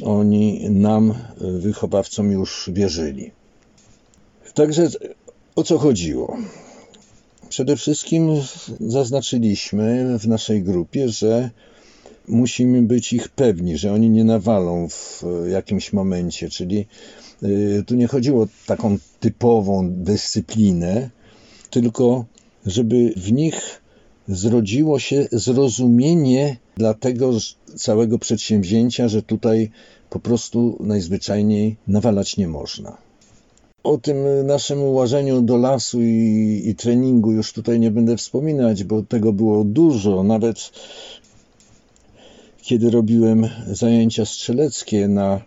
oni 0.04 0.70
nam, 0.70 1.14
wychowawcom, 1.40 2.30
już 2.30 2.70
wierzyli. 2.72 3.30
Także 4.54 4.88
o 5.56 5.62
co 5.62 5.78
chodziło? 5.78 6.36
Przede 7.54 7.76
wszystkim 7.76 8.30
zaznaczyliśmy 8.80 10.18
w 10.18 10.28
naszej 10.28 10.62
grupie, 10.62 11.08
że 11.08 11.50
musimy 12.28 12.82
być 12.82 13.12
ich 13.12 13.28
pewni, 13.28 13.78
że 13.78 13.92
oni 13.92 14.10
nie 14.10 14.24
nawalą 14.24 14.88
w 14.88 15.22
jakimś 15.50 15.92
momencie, 15.92 16.48
czyli 16.48 16.86
y, 17.42 17.84
tu 17.86 17.94
nie 17.94 18.06
chodziło 18.06 18.42
o 18.42 18.48
taką 18.66 18.98
typową 19.20 19.90
dyscyplinę, 19.90 21.10
tylko 21.70 22.24
żeby 22.66 23.12
w 23.16 23.32
nich 23.32 23.82
zrodziło 24.28 24.98
się 24.98 25.28
zrozumienie 25.32 26.56
dla 26.76 26.94
tego 26.94 27.30
całego 27.76 28.18
przedsięwzięcia, 28.18 29.08
że 29.08 29.22
tutaj 29.22 29.70
po 30.10 30.20
prostu 30.20 30.76
najzwyczajniej 30.80 31.76
nawalać 31.86 32.36
nie 32.36 32.48
można. 32.48 33.03
O 33.84 33.98
tym 33.98 34.46
naszym 34.46 34.82
łażeniu 34.82 35.42
do 35.42 35.56
lasu 35.56 36.02
i, 36.02 36.62
i, 36.64 36.74
treningu 36.74 37.32
już 37.32 37.52
tutaj 37.52 37.80
nie 37.80 37.90
będę 37.90 38.16
wspominać, 38.16 38.84
bo 38.84 39.02
tego 39.02 39.32
było 39.32 39.64
dużo. 39.64 40.22
Nawet 40.22 40.70
kiedy 42.62 42.90
robiłem 42.90 43.48
zajęcia 43.66 44.24
strzeleckie 44.24 45.08
na 45.08 45.40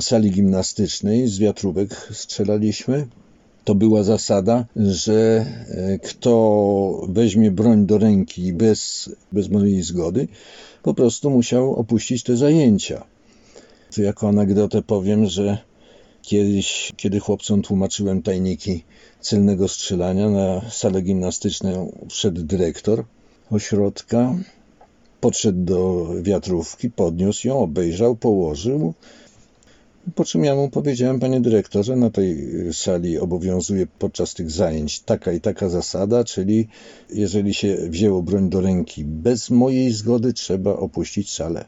sali 0.00 0.30
gimnastycznej, 0.30 1.28
z 1.28 1.38
wiatrówek 1.38 2.08
strzelaliśmy, 2.12 3.06
to 3.64 3.74
była 3.74 4.02
zasada, 4.02 4.66
że 4.76 5.46
e, 5.68 5.98
kto 5.98 7.06
weźmie 7.08 7.50
broń 7.50 7.86
do 7.86 7.98
ręki 7.98 8.52
bez, 8.52 9.10
bez 9.32 9.48
mojej 9.48 9.82
zgody, 9.82 10.28
po 10.82 10.94
prostu 10.94 11.30
musiał 11.30 11.74
opuścić 11.74 12.22
te 12.22 12.36
zajęcia. 12.36 13.04
Tu 13.94 14.02
jako 14.02 14.28
anegdotę 14.28 14.82
powiem, 14.82 15.26
że 15.26 15.58
kiedyś, 16.24 16.92
kiedy 16.96 17.20
chłopcom 17.20 17.62
tłumaczyłem 17.62 18.22
tajniki 18.22 18.84
celnego 19.20 19.68
strzelania 19.68 20.30
na 20.30 20.70
salę 20.70 21.02
gimnastyczną, 21.02 21.92
wszedł 22.10 22.42
dyrektor 22.42 23.04
ośrodka, 23.50 24.34
podszedł 25.20 25.64
do 25.64 26.08
wiatrówki, 26.22 26.90
podniósł 26.90 27.48
ją, 27.48 27.58
obejrzał, 27.58 28.16
położył, 28.16 28.94
po 30.14 30.24
czym 30.24 30.44
ja 30.44 30.54
mu 30.54 30.68
powiedziałem, 30.68 31.20
panie 31.20 31.40
dyrektorze, 31.40 31.96
na 31.96 32.10
tej 32.10 32.48
sali 32.72 33.18
obowiązuje 33.18 33.86
podczas 33.86 34.34
tych 34.34 34.50
zajęć 34.50 35.00
taka 35.00 35.32
i 35.32 35.40
taka 35.40 35.68
zasada, 35.68 36.24
czyli 36.24 36.68
jeżeli 37.10 37.54
się 37.54 37.76
wzięło 37.76 38.22
broń 38.22 38.50
do 38.50 38.60
ręki 38.60 39.04
bez 39.04 39.50
mojej 39.50 39.92
zgody, 39.92 40.32
trzeba 40.32 40.76
opuścić 40.76 41.32
salę. 41.32 41.64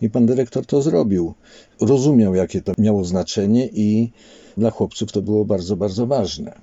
I 0.00 0.10
pan 0.10 0.26
dyrektor 0.26 0.66
to 0.66 0.82
zrobił. 0.82 1.34
Rozumiał, 1.80 2.34
jakie 2.34 2.62
to 2.62 2.72
miało 2.78 3.04
znaczenie, 3.04 3.66
i 3.66 4.10
dla 4.56 4.70
chłopców 4.70 5.12
to 5.12 5.22
było 5.22 5.44
bardzo, 5.44 5.76
bardzo 5.76 6.06
ważne. 6.06 6.60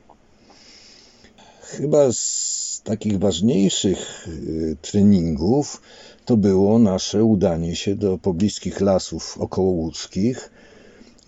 Chyba 1.62 2.12
z 2.12 2.82
takich 2.84 3.20
ważniejszych 3.20 4.28
y, 4.28 4.78
treningów 4.82 5.82
to 6.26 6.38
było 6.38 6.80
nasze 6.80 7.24
udanie 7.24 7.76
się 7.76 7.96
do 7.96 8.18
pobliskich 8.18 8.82
lasów 8.82 9.38
okołołódzkich 9.38 10.52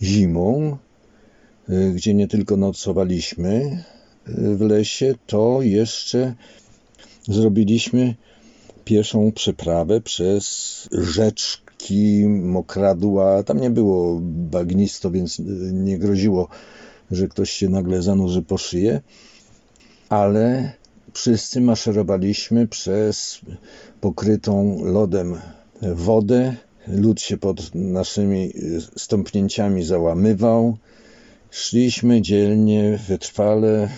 zimą, 0.02 0.78
y, 1.70 1.92
gdzie 1.96 2.14
nie 2.14 2.28
tylko 2.28 2.58
nocowaliśmy 2.58 3.84
y, 4.30 4.56
w 4.56 4.62
lesie, 4.62 5.16
to 5.28 5.62
jeszcze 5.62 6.36
zrobiliśmy 7.28 8.16
pieszą 8.86 9.32
przeprawę 9.32 10.02
przez 10.02 10.88
rzeczki, 11.80 12.28
mokradła. 12.28 13.44
Tam 13.44 13.60
nie 13.60 13.70
było 13.70 14.20
bagnisto, 14.22 15.12
więc 15.12 15.40
y, 15.40 15.44
nie 15.74 15.98
groziło, 15.98 16.48
że 17.12 17.28
ktoś 17.28 17.52
się 17.52 17.70
nagle 17.70 18.02
zanurzy 18.02 18.42
po 18.42 18.58
szyję, 18.58 19.02
ale 20.10 20.74
wszyscy 21.14 21.62
maszerowaliśmy 21.62 22.68
przez 22.68 23.42
pokrytą 24.02 24.84
lodem 24.84 25.36
wodę 25.82 26.56
Lód 26.88 27.22
się 27.22 27.38
pod 27.38 27.76
naszymi 27.76 28.54
stąpnięciami 28.98 29.84
załamywał. 29.84 30.78
Szliśmy 31.52 32.22
dzielnie, 32.22 33.00
wytrwale. 33.08 33.90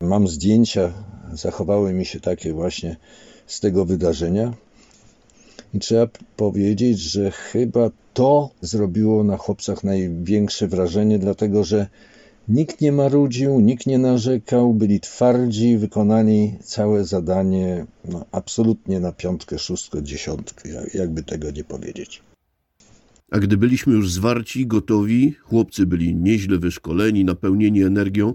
Mam 0.00 0.28
zdjęcia, 0.28 0.92
zachowały 1.32 1.92
mi 1.92 2.04
się 2.04 2.20
takie 2.20 2.52
właśnie 2.52 2.96
z 3.46 3.60
tego 3.60 3.84
wydarzenia. 3.84 4.54
I 5.74 5.78
trzeba 5.78 6.08
powiedzieć, 6.36 6.98
że 6.98 7.30
chyba 7.30 7.90
to 8.14 8.50
zrobiło 8.60 9.24
na 9.24 9.36
chłopcach 9.36 9.84
największe 9.84 10.68
wrażenie, 10.68 11.18
dlatego 11.18 11.64
że 11.64 11.86
Nikt 12.50 12.80
nie 12.80 12.92
marudził, 12.92 13.60
nikt 13.60 13.86
nie 13.86 13.98
narzekał, 13.98 14.74
byli 14.74 15.00
twardzi, 15.00 15.78
wykonali 15.78 16.54
całe 16.62 17.04
zadanie 17.04 17.86
no, 18.04 18.24
absolutnie 18.32 19.00
na 19.00 19.12
piątkę, 19.12 19.58
szóstkę, 19.58 20.02
dziesiątkę, 20.02 20.68
jakby 20.94 21.22
tego 21.22 21.50
nie 21.50 21.64
powiedzieć. 21.64 22.22
A 23.30 23.38
gdy 23.38 23.56
byliśmy 23.56 23.92
już 23.92 24.12
zwarci, 24.12 24.66
gotowi, 24.66 25.34
chłopcy 25.42 25.86
byli 25.86 26.14
nieźle 26.14 26.58
wyszkoleni, 26.58 27.24
napełnieni 27.24 27.82
energią, 27.82 28.34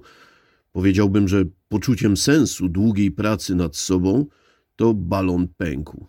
powiedziałbym, 0.73 1.27
że 1.27 1.43
poczuciem 1.69 2.17
sensu 2.17 2.69
długiej 2.69 3.11
pracy 3.11 3.55
nad 3.55 3.75
sobą, 3.75 4.25
to 4.75 4.93
balon 4.93 5.47
pękł. 5.57 6.05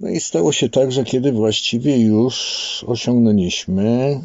No 0.00 0.08
i 0.08 0.20
stało 0.20 0.52
się 0.52 0.68
tak, 0.68 0.92
że 0.92 1.04
kiedy 1.04 1.32
właściwie 1.32 1.98
już 1.98 2.84
osiągnęliśmy 2.88 4.20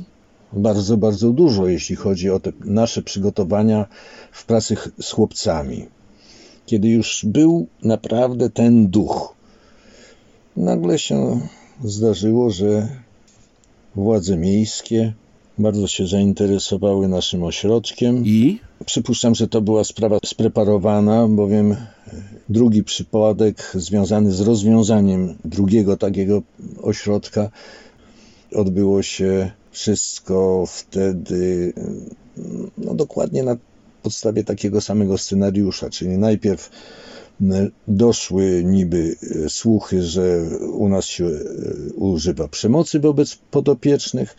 bardzo, 0.53 0.97
bardzo 0.97 1.31
dużo, 1.31 1.67
jeśli 1.67 1.95
chodzi 1.95 2.29
o 2.29 2.39
te 2.39 2.51
nasze 2.65 3.01
przygotowania 3.01 3.85
w 4.31 4.45
pracy 4.45 4.77
z 5.01 5.11
chłopcami. 5.11 5.85
Kiedy 6.65 6.89
już 6.89 7.25
był 7.25 7.67
naprawdę 7.83 8.49
ten 8.49 8.87
duch, 8.87 9.35
nagle 10.57 10.99
się 10.99 11.41
zdarzyło, 11.83 12.49
że 12.49 12.87
władze 13.95 14.37
miejskie 14.37 15.13
bardzo 15.57 15.87
się 15.87 16.07
zainteresowały 16.07 17.07
naszym 17.07 17.43
ośrodkiem. 17.43 18.25
I? 18.25 18.59
Przypuszczam, 18.85 19.35
że 19.35 19.47
to 19.47 19.61
była 19.61 19.83
sprawa 19.83 20.17
spreparowana, 20.25 21.27
bowiem 21.27 21.75
drugi 22.49 22.83
przypadek 22.83 23.71
związany 23.75 24.31
z 24.31 24.41
rozwiązaniem 24.41 25.35
drugiego 25.45 25.97
takiego 25.97 26.41
ośrodka 26.81 27.49
odbyło 28.55 29.03
się 29.03 29.51
wszystko 29.71 30.65
wtedy 30.67 31.73
no, 32.77 32.93
dokładnie 32.93 33.43
na 33.43 33.57
podstawie 34.03 34.43
takiego 34.43 34.81
samego 34.81 35.17
scenariusza, 35.17 35.89
czyli 35.89 36.17
najpierw 36.17 36.69
doszły 37.87 38.63
niby 38.65 39.15
słuchy, 39.47 40.03
że 40.03 40.41
u 40.73 40.89
nas 40.89 41.05
się 41.05 41.25
e, 41.25 41.39
używa 41.93 42.47
przemocy 42.47 42.99
wobec 42.99 43.35
podopiecznych. 43.35 44.35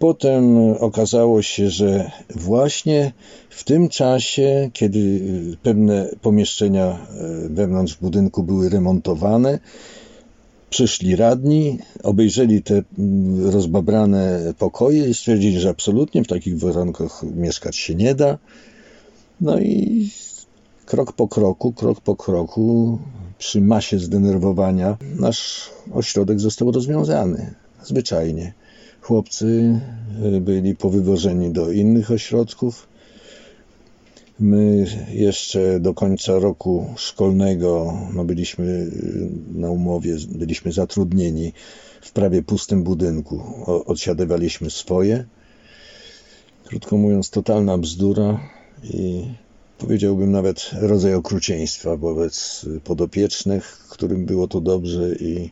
Potem 0.00 0.58
okazało 0.72 1.42
się, 1.42 1.70
że 1.70 2.10
właśnie 2.34 3.12
w 3.50 3.64
tym 3.64 3.88
czasie, 3.88 4.70
kiedy 4.72 5.20
pewne 5.62 6.10
pomieszczenia 6.22 6.86
e, 6.86 6.98
wewnątrz 7.48 7.96
budynku 7.96 8.42
były 8.42 8.68
remontowane, 8.68 9.58
Przyszli 10.70 11.16
radni, 11.16 11.78
obejrzeli 12.02 12.62
te 12.62 12.82
mm, 12.98 13.50
rozbabrane 13.50 14.54
pokoje 14.58 15.08
i 15.08 15.14
stwierdzili, 15.14 15.60
że 15.60 15.68
absolutnie 15.68 16.24
w 16.24 16.28
takich 16.28 16.58
warunkach 16.58 17.22
mieszkać 17.22 17.76
się 17.76 17.94
nie 17.94 18.14
da. 18.14 18.38
No 19.40 19.60
i 19.60 20.10
krok 20.86 21.12
po 21.12 21.28
kroku, 21.28 21.72
krok 21.72 22.00
po 22.00 22.16
kroku, 22.16 22.98
przy 23.38 23.60
masie 23.60 23.98
zdenerwowania, 23.98 24.96
nasz 25.18 25.70
ośrodek 25.92 26.40
został 26.40 26.72
rozwiązany. 26.72 27.54
Zwyczajnie. 27.82 28.52
Chłopcy 29.10 29.80
e, 30.22 30.40
byli 30.40 30.76
powywożeni 30.76 31.50
do 31.50 31.72
innych 31.72 32.10
ośrodków, 32.10 32.88
My 34.40 34.86
jeszcze 35.12 35.80
do 35.80 35.94
końca 35.94 36.38
roku 36.38 36.94
szkolnego 36.96 37.98
no 38.14 38.24
byliśmy 38.24 38.64
y, 38.64 39.30
na 39.54 39.70
umowie, 39.70 40.16
byliśmy 40.28 40.72
zatrudnieni 40.72 41.52
w 42.02 42.12
prawie 42.12 42.42
pustym 42.42 42.82
budynku. 42.82 43.42
Odsiadywaliśmy 43.86 44.70
swoje. 44.70 45.24
Krótko 46.64 46.96
mówiąc, 46.96 47.30
totalna 47.30 47.78
bzdura 47.78 48.40
i 48.84 49.24
powiedziałbym 49.78 50.32
nawet 50.32 50.70
rodzaj 50.72 51.14
okrucieństwa 51.14 51.96
wobec 51.96 52.66
podopiecznych, 52.84 53.64
którym 53.88 54.26
było 54.26 54.48
to 54.48 54.60
dobrze 54.60 55.14
i 55.14 55.50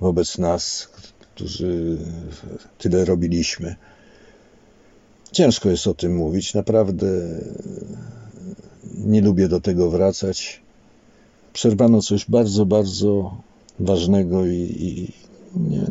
wobec 0.00 0.38
nas, 0.38 0.88
którzy 1.34 1.98
tyle 2.78 3.04
robiliśmy. 3.04 3.76
Ciężko 5.32 5.70
jest 5.70 5.86
o 5.86 5.94
tym 5.94 6.16
mówić, 6.16 6.54
naprawdę 6.54 7.06
nie 8.94 9.20
lubię 9.20 9.48
do 9.48 9.60
tego 9.60 9.90
wracać. 9.90 10.60
Przerwano 11.52 12.02
coś 12.02 12.30
bardzo, 12.30 12.66
bardzo 12.66 13.36
ważnego 13.80 14.46
i, 14.46 14.76
i 14.80 15.12
nie, 15.60 15.86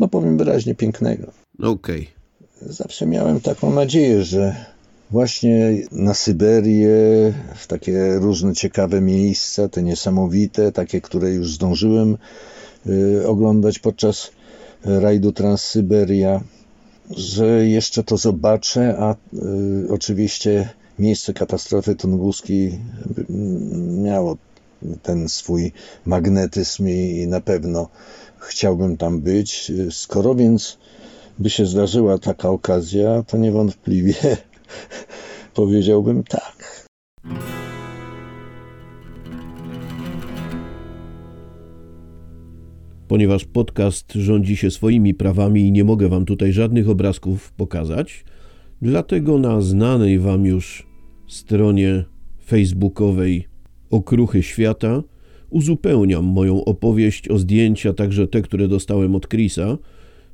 no 0.00 0.08
powiem 0.08 0.38
wyraźnie 0.38 0.74
pięknego. 0.74 1.32
Okej. 1.58 2.08
Okay. 2.58 2.72
Zawsze 2.72 3.06
miałem 3.06 3.40
taką 3.40 3.74
nadzieję, 3.74 4.24
że 4.24 4.64
właśnie 5.10 5.82
na 5.92 6.14
Syberię, 6.14 6.88
w 7.56 7.66
takie 7.66 8.14
różne 8.18 8.54
ciekawe 8.54 9.00
miejsca, 9.00 9.68
te 9.68 9.82
niesamowite, 9.82 10.72
takie, 10.72 11.00
które 11.00 11.30
już 11.30 11.54
zdążyłem 11.54 12.16
y, 12.86 13.28
oglądać 13.28 13.78
podczas 13.78 14.30
rajdu 14.84 15.32
Transsyberia, 15.32 16.40
że 17.10 17.66
jeszcze 17.66 18.04
to 18.04 18.16
zobaczę, 18.16 18.96
a 18.98 19.14
y, 19.14 19.16
oczywiście 19.90 20.68
miejsce 20.98 21.34
katastrofy 21.34 21.94
tunguskiej 21.94 22.78
miało 24.02 24.36
ten 25.02 25.28
swój 25.28 25.72
magnetyzm 26.06 26.88
i 26.88 27.26
na 27.28 27.40
pewno 27.40 27.88
chciałbym 28.38 28.96
tam 28.96 29.20
być. 29.20 29.72
Skoro 29.90 30.34
więc 30.34 30.78
by 31.38 31.50
się 31.50 31.66
zdarzyła 31.66 32.18
taka 32.18 32.48
okazja, 32.48 33.22
to 33.26 33.36
niewątpliwie 33.36 34.14
powiedziałbym 35.54 36.24
tak. 36.24 36.87
Ponieważ 43.08 43.44
podcast 43.44 44.12
rządzi 44.12 44.56
się 44.56 44.70
swoimi 44.70 45.14
prawami 45.14 45.60
i 45.60 45.72
nie 45.72 45.84
mogę 45.84 46.08
wam 46.08 46.24
tutaj 46.24 46.52
żadnych 46.52 46.88
obrazków 46.88 47.52
pokazać, 47.52 48.24
dlatego 48.82 49.38
na 49.38 49.60
znanej 49.60 50.18
wam 50.18 50.46
już 50.46 50.86
stronie 51.28 52.04
facebookowej 52.44 53.44
Okruchy 53.90 54.42
Świata 54.42 55.02
uzupełniam 55.50 56.24
moją 56.24 56.64
opowieść 56.64 57.28
o 57.28 57.38
zdjęcia, 57.38 57.92
także 57.92 58.28
te, 58.28 58.42
które 58.42 58.68
dostałem 58.68 59.14
od 59.14 59.28
Chrisa, 59.28 59.78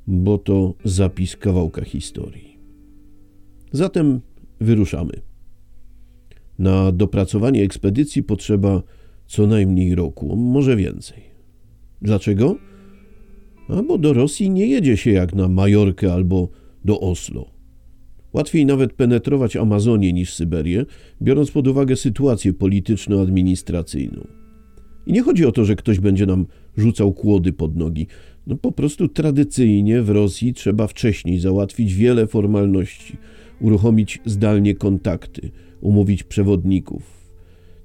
bo 0.06 0.38
to 0.38 0.74
zapis 0.84 1.36
kawałka 1.36 1.84
historii. 1.84 2.58
Zatem 3.72 4.20
wyruszamy. 4.60 5.20
Na 6.58 6.92
dopracowanie 6.92 7.62
ekspedycji 7.62 8.22
potrzeba 8.22 8.82
co 9.26 9.46
najmniej 9.46 9.94
roku, 9.94 10.36
może 10.36 10.76
więcej. 10.76 11.33
Dlaczego? 12.04 12.56
A 13.68 13.82
bo 13.82 13.98
do 13.98 14.12
Rosji 14.12 14.50
nie 14.50 14.66
jedzie 14.66 14.96
się 14.96 15.10
jak 15.10 15.34
na 15.34 15.48
Majorkę 15.48 16.12
albo 16.12 16.48
do 16.84 17.00
Oslo. 17.00 17.50
Łatwiej 18.32 18.66
nawet 18.66 18.92
penetrować 18.92 19.56
Amazonię 19.56 20.12
niż 20.12 20.34
Syberię, 20.34 20.84
biorąc 21.22 21.50
pod 21.50 21.68
uwagę 21.68 21.96
sytuację 21.96 22.52
polityczno-administracyjną. 22.52 24.26
I 25.06 25.12
nie 25.12 25.22
chodzi 25.22 25.46
o 25.46 25.52
to, 25.52 25.64
że 25.64 25.76
ktoś 25.76 26.00
będzie 26.00 26.26
nam 26.26 26.46
rzucał 26.76 27.12
kłody 27.12 27.52
pod 27.52 27.76
nogi. 27.76 28.06
No 28.46 28.56
po 28.56 28.72
prostu 28.72 29.08
tradycyjnie 29.08 30.02
w 30.02 30.10
Rosji 30.10 30.54
trzeba 30.54 30.86
wcześniej 30.86 31.38
załatwić 31.38 31.94
wiele 31.94 32.26
formalności, 32.26 33.16
uruchomić 33.60 34.20
zdalnie 34.24 34.74
kontakty, 34.74 35.50
umówić 35.80 36.22
przewodników. 36.22 37.13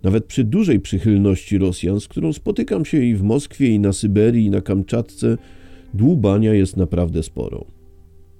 Nawet 0.03 0.25
przy 0.25 0.43
dużej 0.43 0.79
przychylności 0.79 1.57
Rosjan, 1.57 1.99
z 1.99 2.07
którą 2.07 2.33
spotykam 2.33 2.85
się 2.85 3.03
i 3.03 3.15
w 3.15 3.23
Moskwie, 3.23 3.67
i 3.67 3.79
na 3.79 3.93
Syberii, 3.93 4.45
i 4.45 4.49
na 4.49 4.61
Kamczatce, 4.61 5.37
dłubania 5.93 6.53
jest 6.53 6.77
naprawdę 6.77 7.23
sporo. 7.23 7.65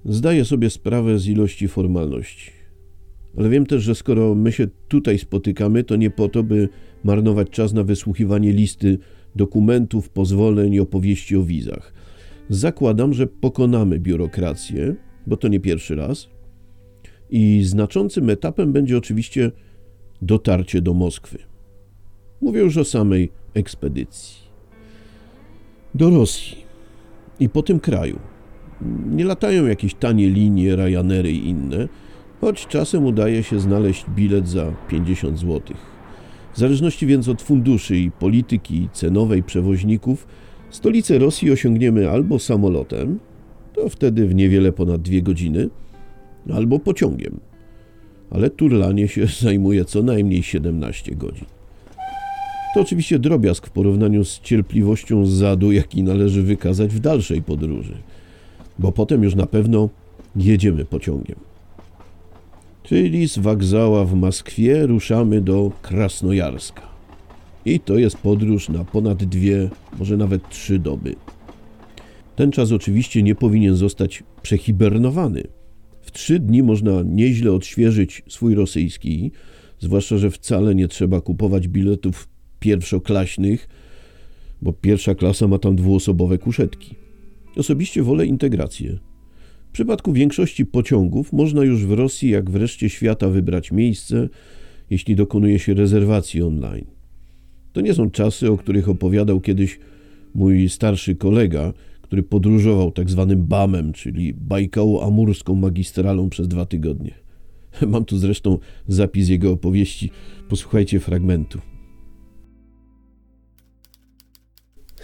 Zdaję 0.04 0.44
sobie 0.44 0.70
sprawę 0.70 1.18
z 1.18 1.28
ilości 1.28 1.68
formalności. 1.68 2.50
Ale 3.36 3.48
wiem 3.48 3.66
też, 3.66 3.82
że 3.82 3.94
skoro 3.94 4.34
my 4.34 4.52
się 4.52 4.68
tutaj 4.88 5.18
spotykamy, 5.18 5.84
to 5.84 5.96
nie 5.96 6.10
po 6.10 6.28
to, 6.28 6.42
by 6.42 6.68
marnować 7.04 7.50
czas 7.50 7.72
na 7.72 7.84
wysłuchiwanie 7.84 8.52
listy 8.52 8.98
dokumentów, 9.36 10.08
pozwoleń 10.08 10.74
i 10.74 10.80
opowieści 10.80 11.36
o 11.36 11.42
wizach. 11.42 11.92
Zakładam, 12.48 13.14
że 13.14 13.26
pokonamy 13.26 13.98
biurokrację, 13.98 14.94
bo 15.26 15.36
to 15.36 15.48
nie 15.48 15.60
pierwszy 15.60 15.94
raz. 15.94 16.28
I 17.30 17.62
znaczącym 17.64 18.30
etapem 18.30 18.72
będzie 18.72 18.98
oczywiście 18.98 19.50
dotarcie 20.22 20.82
do 20.82 20.94
Moskwy. 20.94 21.49
Mówię 22.40 22.60
już 22.60 22.76
o 22.76 22.84
samej 22.84 23.32
ekspedycji. 23.54 24.40
Do 25.94 26.10
Rosji 26.10 26.56
i 27.40 27.48
po 27.48 27.62
tym 27.62 27.80
kraju. 27.80 28.18
Nie 29.10 29.24
latają 29.24 29.66
jakieś 29.66 29.94
tanie 29.94 30.30
linie, 30.30 30.76
Ryanery 30.76 31.32
i 31.32 31.48
inne, 31.48 31.88
choć 32.40 32.66
czasem 32.66 33.04
udaje 33.04 33.42
się 33.42 33.60
znaleźć 33.60 34.04
bilet 34.10 34.48
za 34.48 34.72
50 34.88 35.38
zł. 35.38 35.76
W 36.54 36.58
zależności 36.58 37.06
więc 37.06 37.28
od 37.28 37.42
funduszy 37.42 37.96
i 37.96 38.10
polityki 38.10 38.88
cenowej 38.92 39.42
przewoźników, 39.42 40.26
stolicę 40.70 41.18
Rosji 41.18 41.50
osiągniemy 41.50 42.10
albo 42.10 42.38
samolotem, 42.38 43.18
to 43.72 43.88
wtedy 43.88 44.26
w 44.26 44.34
niewiele 44.34 44.72
ponad 44.72 45.02
dwie 45.02 45.22
godziny, 45.22 45.68
albo 46.54 46.78
pociągiem. 46.78 47.40
Ale 48.30 48.50
turlanie 48.50 49.08
się 49.08 49.26
zajmuje 49.42 49.84
co 49.84 50.02
najmniej 50.02 50.42
17 50.42 51.14
godzin. 51.14 51.46
To 52.74 52.80
oczywiście 52.80 53.18
drobiazg 53.18 53.66
w 53.66 53.70
porównaniu 53.70 54.24
z 54.24 54.40
cierpliwością 54.40 55.26
zadu, 55.26 55.72
jaki 55.72 56.02
należy 56.02 56.42
wykazać 56.42 56.94
w 56.94 57.00
dalszej 57.00 57.42
podróży, 57.42 57.94
bo 58.78 58.92
potem 58.92 59.22
już 59.22 59.34
na 59.34 59.46
pewno 59.46 59.88
jedziemy 60.36 60.84
pociągiem. 60.84 61.36
Czyli 62.82 63.28
z 63.28 63.38
Wagzała 63.38 64.04
w 64.04 64.14
Moskwie 64.14 64.86
ruszamy 64.86 65.40
do 65.40 65.72
Krasnojarska. 65.82 66.82
I 67.64 67.80
to 67.80 67.98
jest 67.98 68.18
podróż 68.18 68.68
na 68.68 68.84
ponad 68.84 69.24
dwie, 69.24 69.70
może 69.98 70.16
nawet 70.16 70.48
trzy 70.48 70.78
doby. 70.78 71.14
Ten 72.36 72.52
czas 72.52 72.72
oczywiście 72.72 73.22
nie 73.22 73.34
powinien 73.34 73.76
zostać 73.76 74.22
przehibernowany. 74.42 75.42
W 76.00 76.10
trzy 76.10 76.38
dni 76.38 76.62
można 76.62 77.02
nieźle 77.04 77.52
odświeżyć 77.52 78.22
swój 78.28 78.54
rosyjski, 78.54 79.32
zwłaszcza, 79.78 80.18
że 80.18 80.30
wcale 80.30 80.74
nie 80.74 80.88
trzeba 80.88 81.20
kupować 81.20 81.68
biletów 81.68 82.28
pierwszoklaśnych, 82.60 83.68
bo 84.62 84.72
pierwsza 84.72 85.14
klasa 85.14 85.48
ma 85.48 85.58
tam 85.58 85.76
dwuosobowe 85.76 86.38
kuszetki. 86.38 86.94
Osobiście 87.56 88.02
wolę 88.02 88.26
integrację. 88.26 88.98
W 89.68 89.72
przypadku 89.72 90.12
większości 90.12 90.66
pociągów 90.66 91.32
można 91.32 91.64
już 91.64 91.86
w 91.86 91.92
Rosji, 91.92 92.30
jak 92.30 92.50
w 92.50 92.56
reszcie 92.56 92.90
świata, 92.90 93.28
wybrać 93.28 93.72
miejsce, 93.72 94.28
jeśli 94.90 95.16
dokonuje 95.16 95.58
się 95.58 95.74
rezerwacji 95.74 96.42
online. 96.42 96.86
To 97.72 97.80
nie 97.80 97.94
są 97.94 98.10
czasy, 98.10 98.50
o 98.50 98.56
których 98.56 98.88
opowiadał 98.88 99.40
kiedyś 99.40 99.78
mój 100.34 100.68
starszy 100.68 101.16
kolega, 101.16 101.72
który 102.02 102.22
podróżował 102.22 102.90
tak 102.90 103.10
zwanym 103.10 103.46
BAM-em, 103.46 103.92
czyli 103.92 104.34
Bajkało-Amurską 104.34 105.54
magistralą 105.54 106.30
przez 106.30 106.48
dwa 106.48 106.66
tygodnie. 106.66 107.14
Mam 107.86 108.04
tu 108.04 108.18
zresztą 108.18 108.58
zapis 108.88 109.28
jego 109.28 109.52
opowieści. 109.52 110.10
Posłuchajcie 110.48 111.00
fragmentu. 111.00 111.69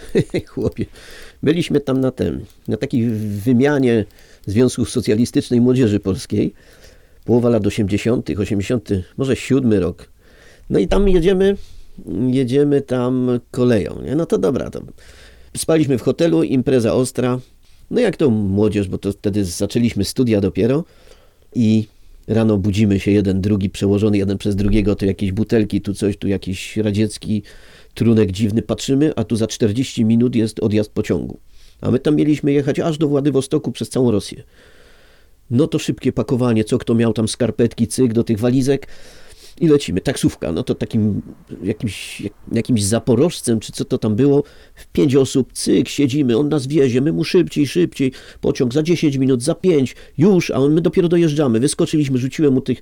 Chłopie, 0.47 0.85
byliśmy 1.43 1.79
tam 1.79 2.01
na 2.01 2.11
tym, 2.11 2.45
na 2.67 2.77
takiej 2.77 3.09
wymianie 3.45 4.05
Związku 4.45 4.85
Socjalistycznej 4.85 5.61
Młodzieży 5.61 5.99
Polskiej, 5.99 6.53
połowa 7.25 7.49
lat 7.49 7.67
80., 7.67 8.29
80., 8.29 8.89
może 9.17 9.35
siódmy 9.35 9.79
rok. 9.79 10.09
No 10.69 10.79
i 10.79 10.87
tam 10.87 11.09
jedziemy, 11.09 11.57
jedziemy 12.27 12.81
tam 12.81 13.39
koleją. 13.51 14.01
Nie? 14.01 14.15
No 14.15 14.25
to 14.25 14.37
dobra, 14.37 14.69
to 14.69 14.81
spaliśmy 15.57 15.97
w 15.97 16.01
hotelu, 16.01 16.43
impreza 16.43 16.93
ostra. 16.93 17.39
No 17.91 18.01
jak 18.01 18.17
to 18.17 18.29
młodzież, 18.29 18.87
bo 18.87 18.97
to 18.97 19.11
wtedy 19.11 19.45
zaczęliśmy 19.45 20.05
studia 20.05 20.41
dopiero 20.41 20.83
i 21.55 21.87
rano 22.27 22.57
budzimy 22.57 22.99
się 22.99 23.11
jeden, 23.11 23.41
drugi 23.41 23.69
przełożony 23.69 24.17
jeden 24.17 24.37
przez 24.37 24.55
drugiego, 24.55 24.95
to 24.95 25.05
jakieś 25.05 25.31
butelki, 25.31 25.81
tu 25.81 25.93
coś, 25.93 26.17
tu 26.17 26.27
jakiś 26.27 26.77
radziecki 26.77 27.43
trunek 27.97 28.31
dziwny, 28.31 28.61
patrzymy, 28.61 29.15
a 29.15 29.23
tu 29.23 29.35
za 29.35 29.47
40 29.47 30.05
minut 30.05 30.35
jest 30.35 30.59
odjazd 30.59 30.91
pociągu. 30.91 31.39
A 31.81 31.91
my 31.91 31.99
tam 31.99 32.15
mieliśmy 32.15 32.51
jechać 32.51 32.79
aż 32.79 32.97
do 32.97 33.07
Władywostoku 33.07 33.71
przez 33.71 33.89
całą 33.89 34.11
Rosję. 34.11 34.43
No 35.51 35.67
to 35.67 35.79
szybkie 35.79 36.11
pakowanie, 36.11 36.63
co 36.63 36.77
kto 36.77 36.95
miał 36.95 37.13
tam 37.13 37.27
skarpetki, 37.27 37.87
cyk 37.87 38.13
do 38.13 38.23
tych 38.23 38.39
walizek 38.39 38.87
i 39.61 39.67
lecimy. 39.67 40.01
Taksówka, 40.01 40.51
no 40.51 40.63
to 40.63 40.75
takim 40.75 41.21
jakimś, 41.63 42.23
jakimś 42.51 42.83
zaporożcem, 42.83 43.59
czy 43.59 43.71
co 43.71 43.85
to 43.85 43.97
tam 43.97 44.15
było, 44.15 44.43
w 44.75 44.87
pięć 44.87 45.15
osób, 45.15 45.53
cyk, 45.53 45.89
siedzimy, 45.89 46.37
on 46.37 46.49
nas 46.49 46.67
wiezie, 46.67 47.01
my 47.01 47.13
mu 47.13 47.23
szybciej, 47.23 47.67
szybciej, 47.67 48.11
pociąg 48.41 48.73
za 48.73 48.83
10 48.83 49.17
minut, 49.17 49.43
za 49.43 49.55
5, 49.55 49.95
już, 50.17 50.51
a 50.51 50.55
on, 50.55 50.73
my 50.73 50.81
dopiero 50.81 51.07
dojeżdżamy. 51.07 51.59
Wyskoczyliśmy, 51.59 52.17
rzuciłem 52.17 52.53
mu 52.53 52.61
tych, 52.61 52.81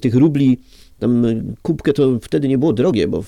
tych 0.00 0.14
rubli, 0.14 0.58
tam 0.98 1.26
kubkę 1.62 1.92
to 1.92 2.18
wtedy 2.22 2.48
nie 2.48 2.58
było 2.58 2.72
drogie, 2.72 3.08
bo 3.08 3.24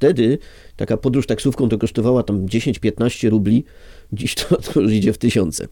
wtedy 0.00 0.38
taka 0.76 0.96
podróż 0.96 1.26
taksówką 1.26 1.68
to 1.68 1.78
kosztowała 1.78 2.22
tam 2.22 2.46
10-15 2.46 3.28
rubli, 3.28 3.64
dziś 4.12 4.34
to, 4.34 4.56
to 4.72 4.80
już 4.80 4.92
idzie 4.92 5.12
w 5.12 5.18
tysiące. 5.18 5.68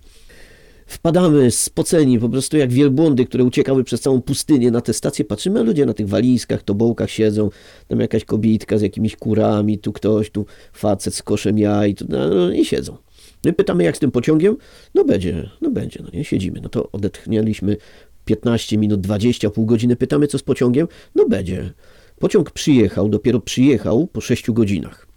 Wpadamy 0.86 1.50
spoceni, 1.50 2.18
po 2.18 2.28
prostu 2.28 2.56
jak 2.56 2.72
wielbłądy, 2.72 3.24
które 3.24 3.44
uciekały 3.44 3.84
przez 3.84 4.00
całą 4.00 4.22
pustynię 4.22 4.70
na 4.70 4.80
te 4.80 4.92
stacje. 4.92 5.24
Patrzymy, 5.24 5.60
a 5.60 5.62
ludzie 5.62 5.86
na 5.86 5.94
tych 5.94 6.08
walizkach, 6.08 6.62
tobołkach 6.62 7.10
siedzą. 7.10 7.50
Tam 7.88 8.00
jakaś 8.00 8.24
kobitka 8.24 8.78
z 8.78 8.82
jakimiś 8.82 9.16
kurami, 9.16 9.78
tu 9.78 9.92
ktoś, 9.92 10.30
tu 10.30 10.46
facet 10.72 11.14
z 11.14 11.22
koszem 11.22 11.58
jaj 11.58 11.94
tu, 11.94 12.04
no, 12.08 12.28
no, 12.28 12.52
i 12.52 12.64
siedzą. 12.64 12.96
My 13.44 13.52
pytamy, 13.52 13.84
jak 13.84 13.96
z 13.96 14.00
tym 14.00 14.10
pociągiem? 14.10 14.56
No 14.94 15.04
będzie, 15.04 15.50
no 15.60 15.70
będzie, 15.70 16.00
no 16.02 16.08
nie, 16.12 16.24
siedzimy. 16.24 16.60
No 16.60 16.68
to 16.68 16.92
odetchnialiśmy 16.92 17.76
15 18.24 18.78
minut, 18.78 19.00
20, 19.00 19.50
pół 19.50 19.66
godziny. 19.66 19.96
Pytamy, 19.96 20.26
co 20.26 20.38
z 20.38 20.42
pociągiem? 20.42 20.88
No 21.14 21.28
będzie. 21.28 21.72
Pociąg 22.18 22.50
przyjechał, 22.50 23.08
dopiero 23.08 23.40
przyjechał 23.40 24.06
po 24.06 24.20
6 24.20 24.50
godzinach. 24.50 25.08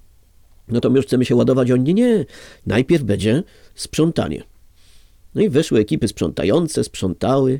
No 0.68 0.82
to 0.82 0.90
my 0.90 0.98
już 0.98 1.06
chcemy 1.06 1.26
się 1.26 1.36
ładować, 1.36 1.72
oni 1.72 1.84
nie, 1.84 1.94
nie, 1.94 2.26
najpierw 2.66 3.04
będzie 3.04 3.44
sprzątanie. 3.76 4.44
No 5.36 5.42
i 5.42 5.50
weszły 5.50 5.80
ekipy 5.80 6.08
sprzątające, 6.08 6.84
sprzątały. 6.84 7.60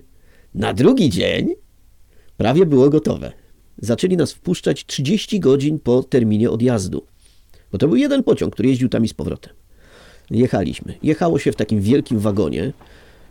Na 0.56 0.74
drugi 0.74 1.10
dzień 1.10 1.54
prawie 2.38 2.66
było 2.66 2.90
gotowe. 2.90 3.32
Zaczęli 3.78 4.18
nas 4.18 4.32
wpuszczać 4.32 4.86
30 4.86 5.40
godzin 5.40 5.80
po 5.80 6.04
terminie 6.04 6.52
odjazdu. 6.52 7.06
Bo 7.72 7.78
to 7.78 7.88
był 7.88 7.98
jeden 7.98 8.24
pociąg, 8.24 8.54
który 8.54 8.70
jeździł 8.70 8.90
tam 8.90 9.06
i 9.06 9.08
z 9.08 9.14
powrotem. 9.14 9.54
Jechaliśmy. 10.32 10.94
Jechało 11.04 11.40
się 11.40 11.52
w 11.52 11.56
takim 11.56 11.82
wielkim 11.82 12.20
wagonie. 12.20 12.74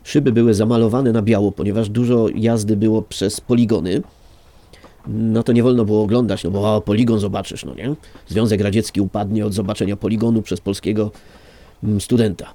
Szyby 0.04 0.32
były 0.32 0.54
zamalowane 0.54 1.12
na 1.12 1.22
biało, 1.22 1.52
ponieważ 1.52 1.88
dużo 1.88 2.28
jazdy 2.34 2.76
było 2.76 3.02
przez 3.02 3.40
poligony. 3.40 4.02
No 5.06 5.42
to 5.42 5.52
nie 5.52 5.62
wolno 5.62 5.84
było 5.84 6.02
oglądać, 6.02 6.44
no 6.44 6.50
bo 6.50 6.76
o, 6.76 6.80
poligon 6.80 7.20
zobaczysz, 7.20 7.64
no 7.64 7.74
nie? 7.74 7.94
Związek 8.28 8.60
Radziecki 8.60 9.00
upadnie 9.00 9.46
od 9.46 9.54
zobaczenia 9.54 9.96
poligonu 9.96 10.42
przez 10.42 10.60
polskiego 10.60 11.10
mm, 11.84 12.00
studenta. 12.00 12.54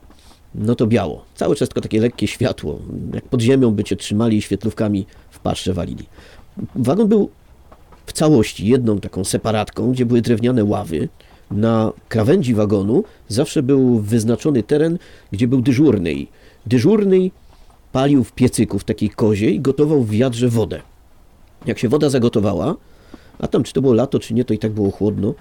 No 0.56 0.76
to 0.76 0.88
biało. 0.88 1.26
Cały 1.36 1.56
czas 1.56 1.70
tylko 1.70 1.82
takie 1.82 2.02
lekkie 2.02 2.28
światło. 2.28 2.80
Jak 3.14 3.24
pod 3.24 3.42
ziemią 3.42 3.72
by 3.72 3.84
cię 3.84 3.96
trzymali 3.96 4.38
i 4.38 4.42
świetlówkami 4.42 5.06
w 5.30 5.40
pasze 5.40 5.74
walili. 5.74 6.06
Wagon 6.76 7.08
był 7.08 7.30
w 8.06 8.14
całości 8.14 8.68
jedną 8.68 9.00
taką 9.00 9.24
separatką, 9.24 9.92
gdzie 9.92 10.06
były 10.06 10.22
drewniane 10.22 10.64
ławy. 10.64 11.10
Na 11.52 11.92
krawędzi 12.10 12.54
wagonu 12.54 13.04
zawsze 13.28 13.64
był 13.64 14.00
wyznaczony 14.00 14.64
teren, 14.64 14.98
gdzie 15.32 15.48
był 15.48 15.62
dyżurny. 15.62 16.14
Dyżurny 16.66 17.32
palił 17.92 18.24
w 18.24 18.32
piecyku 18.32 18.80
w 18.80 18.84
takiej 18.84 19.10
kozie 19.10 19.52
i 19.52 19.60
gotował 19.60 20.04
w 20.04 20.10
wiadrze 20.10 20.50
wodę. 20.50 20.82
Jak 21.68 21.80
się 21.80 21.90
woda 21.90 22.10
zagotowała, 22.10 22.76
a 23.40 23.48
tam 23.48 23.64
czy 23.64 23.74
to 23.74 23.82
było 23.82 23.94
lato, 23.94 24.20
czy 24.20 24.34
nie, 24.34 24.46
to 24.46 24.54
i 24.54 24.60
tak 24.60 24.72
było 24.72 24.92
chłodno, 24.92 25.34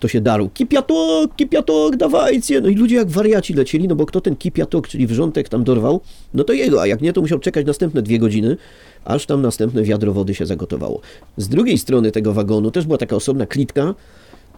to 0.00 0.08
się 0.08 0.20
darł. 0.20 0.48
Kipiatok, 0.48 1.36
kipiatok, 1.36 1.96
dawajcie! 1.96 2.60
No 2.60 2.68
i 2.68 2.74
ludzie 2.74 2.96
jak 2.96 3.08
wariaci 3.08 3.54
lecieli, 3.54 3.88
no 3.88 3.94
bo 3.96 4.06
kto 4.06 4.20
ten 4.20 4.36
kipiatok, 4.36 4.88
czyli 4.88 5.06
wrzątek 5.06 5.48
tam 5.48 5.64
dorwał, 5.64 6.00
no 6.34 6.44
to 6.44 6.52
jego, 6.52 6.82
a 6.82 6.86
jak 6.86 7.00
nie, 7.00 7.12
to 7.12 7.20
musiał 7.20 7.38
czekać 7.38 7.66
następne 7.66 8.02
dwie 8.02 8.18
godziny, 8.18 8.56
aż 9.04 9.26
tam 9.26 9.42
następne 9.42 9.82
wiadro 9.82 10.12
wody 10.12 10.34
się 10.34 10.46
zagotowało. 10.46 11.00
Z 11.36 11.48
drugiej 11.48 11.78
strony 11.78 12.12
tego 12.12 12.32
wagonu 12.32 12.70
też 12.70 12.86
była 12.86 12.98
taka 12.98 13.16
osobna 13.16 13.46
klitka, 13.46 13.94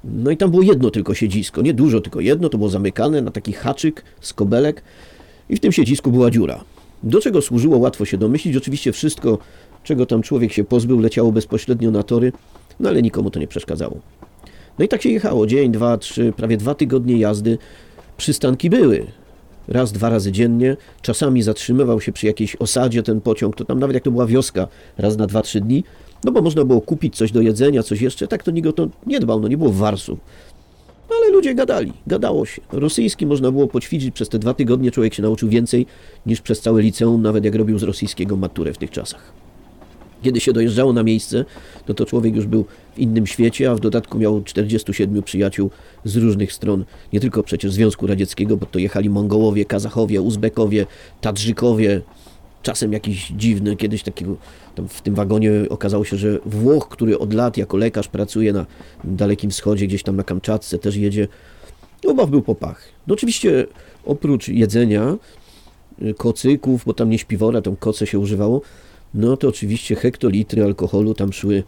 no 0.05 0.31
i 0.31 0.37
tam 0.37 0.51
było 0.51 0.63
jedno 0.63 0.91
tylko 0.91 1.15
siedzisko, 1.15 1.63
nie 1.63 1.75
dużo, 1.75 2.01
tylko 2.01 2.21
jedno, 2.21 2.49
to 2.49 2.59
było 2.59 2.71
zamykane 2.71 3.23
na 3.23 3.31
taki 3.31 3.53
haczyk 3.53 4.05
z 4.21 4.33
kobelek 4.33 4.83
i 5.49 5.57
w 5.57 5.61
tym 5.61 5.73
siedzisku 5.73 6.11
była 6.11 6.31
dziura. 6.31 6.65
Do 7.03 7.21
czego 7.21 7.43
służyło, 7.43 7.79
łatwo 7.79 8.05
się 8.05 8.19
domyślić. 8.19 8.57
Oczywiście 8.57 8.93
wszystko, 8.93 9.39
czego 9.85 10.07
tam 10.07 10.23
człowiek 10.23 10.53
się 10.53 10.65
pozbył, 10.65 11.01
leciało 11.01 11.33
bezpośrednio 11.33 11.91
na 11.91 12.03
tory, 12.03 12.33
no 12.81 12.89
ale 12.89 13.03
nikomu 13.03 13.31
to 13.31 13.41
nie 13.41 13.47
przeszkadzało. 13.47 13.97
No 14.79 14.85
i 14.85 14.89
tak 14.89 15.03
się 15.03 15.09
jechało, 15.09 15.47
dzień, 15.47 15.73
dwa, 15.73 15.99
trzy, 15.99 16.33
prawie 16.37 16.57
dwa 16.57 16.75
tygodnie 16.75 17.17
jazdy. 17.17 17.59
Przystanki 18.17 18.71
były. 18.71 19.07
Raz, 19.69 19.93
dwa 19.93 20.11
razy 20.11 20.33
dziennie. 20.33 20.77
Czasami 21.03 21.43
zatrzymywał 21.43 22.01
się 22.01 22.13
przy 22.13 22.27
jakiejś 22.27 22.57
osadzie 22.57 23.03
ten 23.03 23.21
pociąg, 23.21 23.57
to 23.57 23.65
tam 23.65 23.79
nawet 23.79 23.95
jak 23.95 24.03
to 24.03 24.11
była 24.11 24.27
wioska, 24.27 24.69
raz 24.99 25.17
na 25.17 25.27
dwa, 25.27 25.43
trzy 25.43 25.61
dni. 25.61 25.85
No 26.25 26.33
bo 26.33 26.43
można 26.43 26.65
było 26.65 26.81
kupić 26.81 27.17
coś 27.17 27.33
do 27.33 27.41
jedzenia, 27.41 27.83
coś 27.83 28.01
jeszcze. 28.01 28.29
Tak 28.29 28.43
to 28.43 28.51
nikt 28.51 28.69
o 28.69 28.73
to 28.73 28.89
nie 29.07 29.21
dbał, 29.21 29.41
no 29.41 29.49
nie 29.49 29.57
było 29.57 29.73
warsu. 29.73 30.19
Ale 31.11 31.33
ludzie 31.33 31.55
gadali, 31.55 31.93
gadało 32.07 32.47
się. 32.47 32.63
Rosyjski 32.73 33.27
można 33.27 33.53
było 33.53 33.69
poćwiczyć 33.69 34.15
przez 34.15 34.29
te 34.29 34.39
dwa 34.39 34.55
tygodnie, 34.55 34.91
człowiek 34.91 35.15
się 35.15 35.23
nauczył 35.23 35.49
więcej 35.49 35.87
niż 36.27 36.41
przez 36.41 36.61
całe 36.61 36.83
liceum, 36.83 37.23
nawet 37.23 37.45
jak 37.45 37.55
robił 37.55 37.79
z 37.79 37.83
rosyjskiego 37.83 38.37
maturę 38.37 38.73
w 38.73 38.79
tych 38.79 38.91
czasach. 38.91 39.44
Kiedy 40.25 40.41
się 40.41 40.53
dojeżdżało 40.53 40.93
na 40.93 41.03
miejsce, 41.03 41.45
no 41.89 41.95
to 41.95 42.07
człowiek 42.07 42.37
już 42.37 42.47
był 42.47 42.65
w 42.95 42.99
innym 42.99 43.27
świecie, 43.27 43.71
a 43.71 43.75
w 43.75 43.81
dodatku 43.81 44.19
miał 44.19 44.43
47 44.43 45.23
przyjaciół 45.23 45.71
z 46.05 46.17
różnych 46.17 46.53
stron, 46.53 46.85
nie 47.13 47.21
tylko 47.21 47.43
przecież 47.43 47.73
Związku 47.73 48.07
Radzieckiego, 48.07 48.57
bo 48.57 48.67
to 48.67 48.79
jechali 48.79 49.11
Mongołowie, 49.11 49.65
Kazachowie, 49.65 50.21
Uzbekowie, 50.21 50.87
Tadżykowie, 51.21 52.01
czasem 52.63 52.93
jakiś 52.93 53.29
dziwny, 53.29 53.77
kiedyś 53.77 54.03
takiego, 54.03 54.37
w 54.89 55.01
tym 55.01 55.15
wagonie 55.15 55.51
okazało 55.69 56.05
się, 56.05 56.17
że 56.17 56.39
Włoch, 56.47 56.89
który 56.89 57.19
od 57.19 57.35
lat 57.35 57.57
jako 57.57 57.77
lekarz 57.77 58.09
pracuje 58.09 58.53
na 58.53 58.67
Dalekim 59.05 59.51
Wschodzie, 59.51 59.87
gdzieś 59.87 60.03
tam 60.03 60.17
na 60.17 60.23
Kamczatce, 60.23 60.79
też 60.79 60.97
jedzie, 60.97 61.29
ubaw 62.05 62.31
był 62.31 62.43
popach. 62.43 62.89
No 63.07 63.15
oczywiście 63.15 63.67
oprócz 64.05 64.49
jedzenia, 64.49 65.17
y, 66.03 66.15
kocyków, 66.15 66.85
bo 66.87 66.95
tam 66.95 67.11
nie 67.11 67.19
śpiwora, 67.19 67.63
tam 67.63 67.77
koce 67.77 68.07
się 68.07 68.19
używało, 68.19 68.61
no 69.15 69.37
to 69.37 69.49
oczywiście 69.49 69.95
hektolitry 69.95 70.65
alkoholu 70.65 71.15
tam 71.15 71.33
szły, 71.33 71.63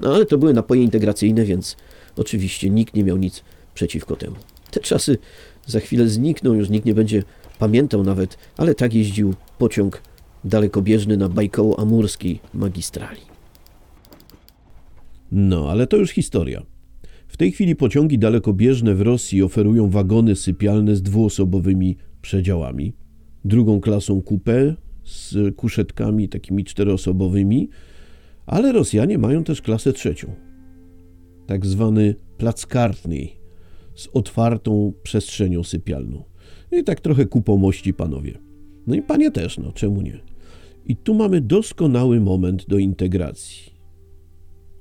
no 0.00 0.14
ale 0.14 0.26
to 0.26 0.38
były 0.38 0.54
napoje 0.54 0.82
integracyjne, 0.82 1.44
więc 1.44 1.76
oczywiście 2.16 2.70
nikt 2.70 2.94
nie 2.94 3.04
miał 3.04 3.16
nic 3.16 3.44
przeciwko 3.74 4.16
temu. 4.16 4.36
Te 4.70 4.80
czasy 4.80 5.18
za 5.66 5.80
chwilę 5.80 6.08
znikną, 6.08 6.54
już 6.54 6.68
nikt 6.68 6.86
nie 6.86 6.94
będzie 6.94 7.22
pamiętał 7.58 8.04
nawet, 8.04 8.38
ale 8.56 8.74
tak 8.74 8.94
jeździł 8.94 9.34
pociąg 9.58 10.02
dalekobieżny 10.44 11.16
na 11.16 11.28
Bajkoło-Amurskiej 11.28 12.38
magistrali. 12.54 13.20
No, 15.32 15.70
ale 15.70 15.86
to 15.86 15.96
już 15.96 16.10
historia. 16.10 16.62
W 17.28 17.36
tej 17.36 17.52
chwili 17.52 17.76
pociągi 17.76 18.18
dalekobieżne 18.18 18.94
w 18.94 19.00
Rosji 19.00 19.42
oferują 19.42 19.90
wagony 19.90 20.36
sypialne 20.36 20.96
z 20.96 21.02
dwuosobowymi 21.02 21.96
przedziałami, 22.22 22.92
drugą 23.44 23.80
klasą 23.80 24.20
coupé 24.20 24.74
z 25.04 25.56
kuszetkami 25.56 26.28
takimi 26.28 26.64
czteroosobowymi, 26.64 27.68
ale 28.46 28.72
Rosjanie 28.72 29.18
mają 29.18 29.44
też 29.44 29.62
klasę 29.62 29.92
trzecią, 29.92 30.34
tak 31.46 31.66
zwany 31.66 32.14
plackartny 32.38 33.28
z 33.94 34.08
otwartą 34.12 34.92
przestrzenią 35.02 35.62
sypialną. 35.64 36.24
I 36.72 36.84
tak 36.84 37.00
trochę 37.00 37.26
ku 37.26 37.42
pomości 37.42 37.94
panowie. 37.94 38.38
No 38.86 38.94
i 38.94 39.02
panie 39.02 39.30
też, 39.30 39.58
no 39.58 39.72
czemu 39.72 40.02
nie? 40.02 40.20
I 40.86 40.96
tu 40.96 41.14
mamy 41.14 41.40
doskonały 41.40 42.20
moment 42.20 42.66
do 42.68 42.78
integracji. 42.78 43.71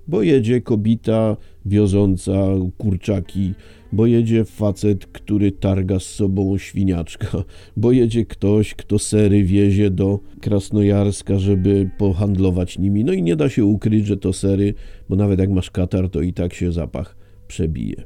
Bo 0.07 0.21
jedzie 0.21 0.61
kobita 0.61 1.37
wioząca 1.65 2.47
kurczaki, 2.77 3.53
bo 3.91 4.05
jedzie 4.05 4.45
facet, 4.45 5.05
który 5.05 5.51
targa 5.51 5.99
z 5.99 6.03
sobą 6.03 6.57
świniaczka, 6.57 7.43
bo 7.77 7.91
jedzie 7.91 8.25
ktoś, 8.25 8.75
kto 8.75 8.99
sery 8.99 9.43
wiezie 9.43 9.89
do 9.89 10.19
Krasnojarska, 10.41 11.39
żeby 11.39 11.89
pohandlować 11.97 12.77
nimi. 12.79 13.03
No 13.03 13.13
i 13.13 13.23
nie 13.23 13.35
da 13.35 13.49
się 13.49 13.65
ukryć, 13.65 14.05
że 14.05 14.17
to 14.17 14.33
sery, 14.33 14.73
bo 15.09 15.15
nawet 15.15 15.39
jak 15.39 15.49
masz 15.49 15.71
katar, 15.71 16.09
to 16.09 16.21
i 16.21 16.33
tak 16.33 16.53
się 16.53 16.71
zapach 16.71 17.17
przebije. 17.47 18.03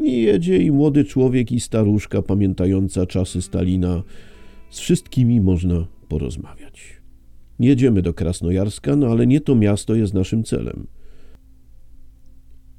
I 0.00 0.22
jedzie 0.22 0.58
i 0.58 0.70
młody 0.70 1.04
człowiek, 1.04 1.52
i 1.52 1.60
staruszka 1.60 2.22
pamiętająca 2.22 3.06
czasy 3.06 3.42
Stalina. 3.42 4.02
Z 4.70 4.78
wszystkimi 4.78 5.40
można 5.40 5.86
porozmawiać. 6.08 7.00
Jedziemy 7.60 8.02
do 8.02 8.14
Krasnojarska, 8.14 8.96
no 8.96 9.06
ale 9.06 9.26
nie 9.26 9.40
to 9.40 9.54
miasto 9.54 9.94
jest 9.94 10.14
naszym 10.14 10.44
celem. 10.44 10.86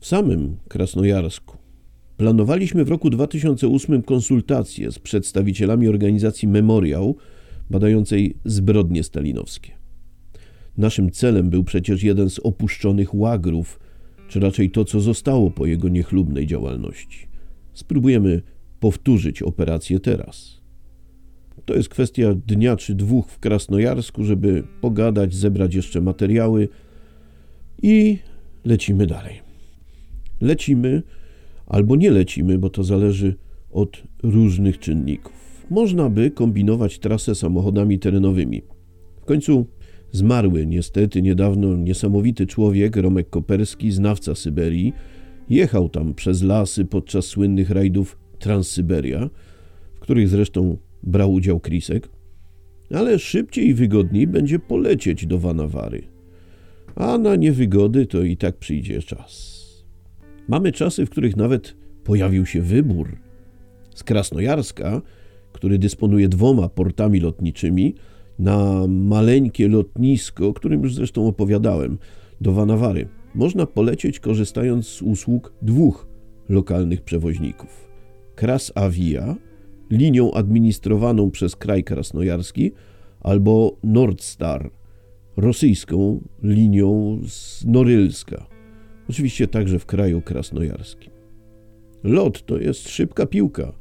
W 0.02 0.08
samym 0.08 0.58
Krasnojarsku 0.68 1.58
planowaliśmy 2.18 2.86
w 2.86 2.90
roku 2.90 3.10
2008 3.10 4.02
konsultacje 4.02 4.92
z 4.92 5.00
przedstawicielami 5.00 5.88
organizacji 5.88 6.48
Memoriał 6.48 7.16
badającej 7.70 8.36
zbrodnie 8.46 9.04
stalinowskie. 9.04 9.72
Naszym 10.78 11.12
celem 11.12 11.50
był 11.50 11.64
przecież 11.64 12.04
jeden 12.04 12.30
z 12.30 12.40
opuszczonych 12.40 13.16
łagrów, 13.16 13.80
czy 14.28 14.40
raczej 14.40 14.72
to, 14.72 14.86
co 14.86 15.00
zostało 15.00 15.52
po 15.52 15.66
jego 15.66 15.90
niechlubnej 15.90 16.48
działalności. 16.48 17.28
Spróbujemy 17.74 18.42
powtórzyć 18.80 19.42
operację 19.42 20.00
teraz. 20.00 20.62
To 21.66 21.74
jest 21.74 21.90
kwestia 21.90 22.34
dnia 22.48 22.76
czy 22.76 22.96
dwóch 22.96 23.32
w 23.32 23.40
Krasnojarsku, 23.40 24.24
żeby 24.24 24.64
pogadać, 24.82 25.34
zebrać 25.34 25.76
jeszcze 25.76 26.02
materiały 26.02 26.70
i 27.82 28.18
lecimy 28.66 29.08
dalej. 29.08 29.51
Lecimy 30.42 31.04
albo 31.68 31.96
nie 31.96 32.12
lecimy, 32.12 32.58
bo 32.58 32.70
to 32.70 32.84
zależy 32.84 33.36
od 33.72 34.04
różnych 34.24 34.80
czynników. 34.80 35.34
Można 35.70 36.10
by 36.10 36.32
kombinować 36.32 37.00
trasę 37.00 37.36
samochodami 37.36 38.00
terenowymi. 38.00 38.62
W 39.22 39.26
końcu 39.26 39.66
zmarły 40.12 40.68
niestety 40.68 41.22
niedawno 41.22 41.78
niesamowity 41.78 42.48
człowiek, 42.48 42.96
Romek 42.96 43.30
Koperski, 43.30 43.92
znawca 43.92 44.36
Syberii, 44.36 44.94
jechał 45.50 45.90
tam 45.90 46.14
przez 46.14 46.44
lasy 46.44 46.86
podczas 46.86 47.26
słynnych 47.26 47.70
rajdów 47.70 48.18
Transsyberia, 48.40 49.30
w 49.96 50.00
których 50.00 50.28
zresztą 50.30 50.78
brał 51.04 51.34
udział 51.34 51.60
Krisek, 51.60 52.10
ale 52.96 53.20
szybciej 53.20 53.68
i 53.68 53.74
wygodniej 53.74 54.28
będzie 54.28 54.60
polecieć 54.60 55.26
do 55.26 55.40
Wanawary. 55.40 56.04
A 56.96 57.18
na 57.18 57.36
niewygody 57.36 58.06
to 58.06 58.24
i 58.24 58.38
tak 58.38 58.58
przyjdzie 58.58 59.02
czas. 59.02 59.61
Mamy 60.52 60.72
czasy, 60.72 61.06
w 61.06 61.10
których 61.10 61.38
nawet 61.38 61.76
pojawił 62.04 62.46
się 62.46 62.62
wybór. 62.62 63.18
Z 63.96 64.04
Krasnojarska, 64.04 65.02
który 65.52 65.78
dysponuje 65.80 66.30
dwoma 66.30 66.70
portami 66.70 67.20
lotniczymi, 67.20 67.96
na 68.40 68.88
maleńkie 68.88 69.68
lotnisko, 69.68 70.48
o 70.48 70.54
którym 70.54 70.84
już 70.84 70.96
zresztą 70.96 71.28
opowiadałem, 71.28 71.98
do 72.42 72.54
Wanawary. 72.54 73.08
Można 73.36 73.66
polecieć 73.66 74.20
korzystając 74.20 74.88
z 74.88 75.02
usług 75.02 75.54
dwóch 75.62 76.08
lokalnych 76.50 77.02
przewoźników. 77.02 77.90
Krasavia, 78.36 79.36
linią 79.92 80.32
administrowaną 80.32 81.32
przez 81.32 81.56
kraj 81.56 81.84
krasnojarski, 81.84 82.72
albo 83.22 83.78
Nordstar, 83.84 84.72
rosyjską 85.38 86.22
linią 86.44 87.20
z 87.28 87.66
Norylska, 87.66 88.51
oczywiście 89.12 89.48
także 89.48 89.80
w 89.80 89.86
kraju 89.86 90.22
krasnojarskim. 90.22 91.12
Lot 92.04 92.46
to 92.46 92.58
jest 92.58 92.90
szybka 92.90 93.26
piłka. 93.26 93.74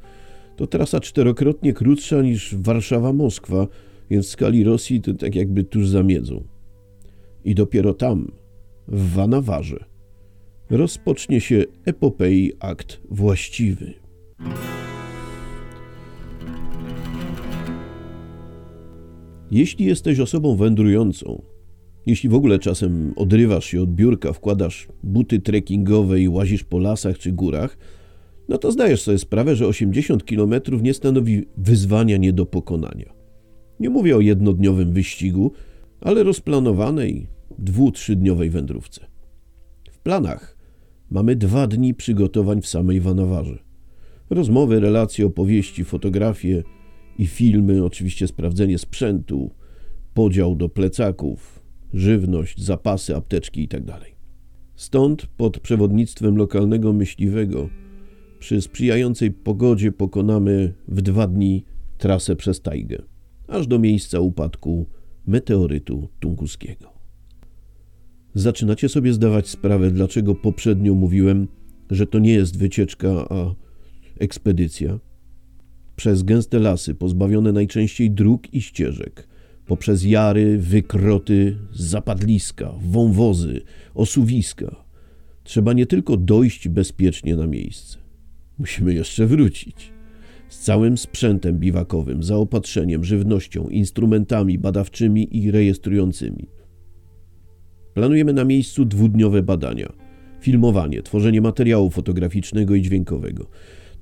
To 0.57 0.67
trasa 0.67 1.01
czterokrotnie 1.01 1.73
krótsza 1.73 2.23
niż 2.23 2.55
Warszawa-Moskwa, 2.55 3.67
więc 4.11 4.27
w 4.27 4.31
skali 4.31 4.65
Rosji 4.65 5.01
to 5.01 5.15
tak 5.15 5.35
jakby 5.35 5.65
tuż 5.65 5.89
za 5.89 6.03
miedzą. 6.03 6.45
I 7.45 7.55
dopiero 7.55 7.95
tam, 7.95 8.33
w 8.89 9.15
Wanawarze, 9.15 9.85
rozpocznie 10.71 11.41
się 11.41 11.65
epopei 11.85 12.53
akt 12.61 13.01
właściwy. 13.11 13.95
Jeśli 19.51 19.85
jesteś 19.85 20.21
osobą 20.21 20.57
wędrującą, 20.57 21.43
jeśli 22.07 22.29
w 22.29 22.35
ogóle 22.35 22.59
czasem 22.59 23.13
odrywasz 23.17 23.65
się 23.65 23.83
od 23.83 23.95
biurka, 23.95 24.33
wkładasz 24.33 24.89
buty 25.03 25.41
trekkingowe 25.41 26.21
i 26.21 26.29
łazisz 26.29 26.65
po 26.65 26.79
lasach 26.79 27.19
czy 27.19 27.33
górach, 27.33 27.79
no 28.49 28.59
to 28.59 28.73
zdajesz 28.73 29.03
sobie 29.03 29.19
sprawę, 29.19 29.57
że 29.57 29.67
80 29.67 30.25
km 30.25 30.55
nie 30.83 30.95
stanowi 30.95 31.45
wyzwania 31.57 32.17
nie 32.17 32.33
do 32.33 32.47
pokonania. 32.47 33.13
Nie 33.81 33.91
mówię 33.91 34.17
o 34.17 34.21
jednodniowym 34.21 34.93
wyścigu, 34.93 35.53
ale 36.01 36.23
rozplanowanej 36.23 37.27
dwu, 37.59 37.91
trzydniowej 37.91 38.51
wędrówce. 38.51 39.07
W 39.91 39.99
planach 39.99 40.57
mamy 41.11 41.37
dwa 41.37 41.67
dni 41.67 41.95
przygotowań 41.95 42.63
w 42.63 42.67
samej 42.67 43.01
Wanawarze. 43.01 43.59
Rozmowy, 44.31 44.81
relacje, 44.81 45.27
opowieści, 45.27 45.85
fotografie 45.85 46.63
i 47.19 47.27
filmy, 47.27 47.85
oczywiście 47.85 48.27
sprawdzenie 48.27 48.79
sprzętu, 48.79 49.51
podział 50.15 50.57
do 50.57 50.69
plecaków, 50.69 51.60
żywność, 51.95 52.65
zapasy, 52.65 53.17
apteczki 53.17 53.61
itd. 53.61 53.99
Stąd 54.77 55.27
pod 55.27 55.61
przewodnictwem 55.61 56.37
lokalnego 56.37 56.93
myśliwego 56.93 57.69
przy 58.39 58.63
sprzyjającej 58.63 59.31
pogodzie 59.31 59.93
pokonamy 59.93 60.75
w 60.89 61.03
dwa 61.03 61.27
dni 61.27 61.65
trasę 61.99 62.37
przez 62.37 62.61
tajgę, 62.61 63.03
aż 63.49 63.67
do 63.67 63.79
miejsca 63.79 64.21
upadku 64.21 64.87
meteorytu 65.27 66.09
tunguskiego. 66.21 66.93
Zaczynacie 68.35 68.89
sobie 68.89 69.13
zdawać 69.13 69.49
sprawę, 69.49 69.91
dlaczego 69.91 70.35
poprzednio 70.35 70.95
mówiłem, 70.95 71.49
że 71.91 72.07
to 72.07 72.19
nie 72.19 72.33
jest 72.33 72.59
wycieczka, 72.59 73.09
a 73.31 73.55
ekspedycja? 74.19 75.01
Przez 75.97 76.23
gęste 76.23 76.59
lasy, 76.59 76.95
pozbawione 76.95 77.53
najczęściej 77.53 78.11
dróg 78.11 78.55
i 78.55 78.63
ścieżek, 78.63 79.29
poprzez 79.71 80.05
jary, 80.05 80.59
wykroty, 80.59 81.57
zapadliska, 81.73 82.73
wąwozy, 82.83 83.61
osuwiska, 83.95 84.85
trzeba 85.45 85.73
nie 85.73 85.87
tylko 85.87 86.17
dojść 86.17 86.69
bezpiecznie 86.69 87.37
na 87.37 87.47
miejsce. 87.47 87.99
Musimy 88.59 88.95
jeszcze 88.95 89.27
wrócić. 89.27 89.93
Z 90.49 90.59
całym 90.59 90.99
sprzętem 90.99 91.59
biwakowym, 91.59 92.23
zaopatrzeniem, 92.23 93.05
żywnością, 93.05 93.69
instrumentami 93.69 94.59
badawczymi 94.59 95.37
i 95.37 95.51
rejestrującymi. 95.51 96.47
Planujemy 97.95 98.33
na 98.33 98.45
miejscu 98.45 98.85
dwudniowe 98.85 99.43
badania, 99.43 99.93
filmowanie, 100.41 101.03
tworzenie 101.03 101.41
materiału 101.41 101.91
fotograficznego 101.91 102.75
i 102.75 102.83
dźwiękowego. 102.83 103.47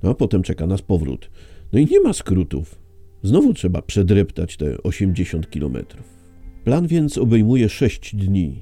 No 0.03 0.09
a 0.09 0.13
potem 0.13 0.43
czeka 0.43 0.67
nas 0.67 0.81
powrót. 0.81 1.29
No 1.73 1.79
i 1.79 1.85
nie 1.85 1.99
ma 1.99 2.13
skrótów. 2.13 2.78
Znowu 3.23 3.53
trzeba 3.53 3.81
przedreptać 3.81 4.57
te 4.57 4.83
80 4.83 5.49
kilometrów. 5.49 6.19
Plan 6.63 6.87
więc 6.87 7.17
obejmuje 7.17 7.69
6 7.69 8.15
dni, 8.15 8.61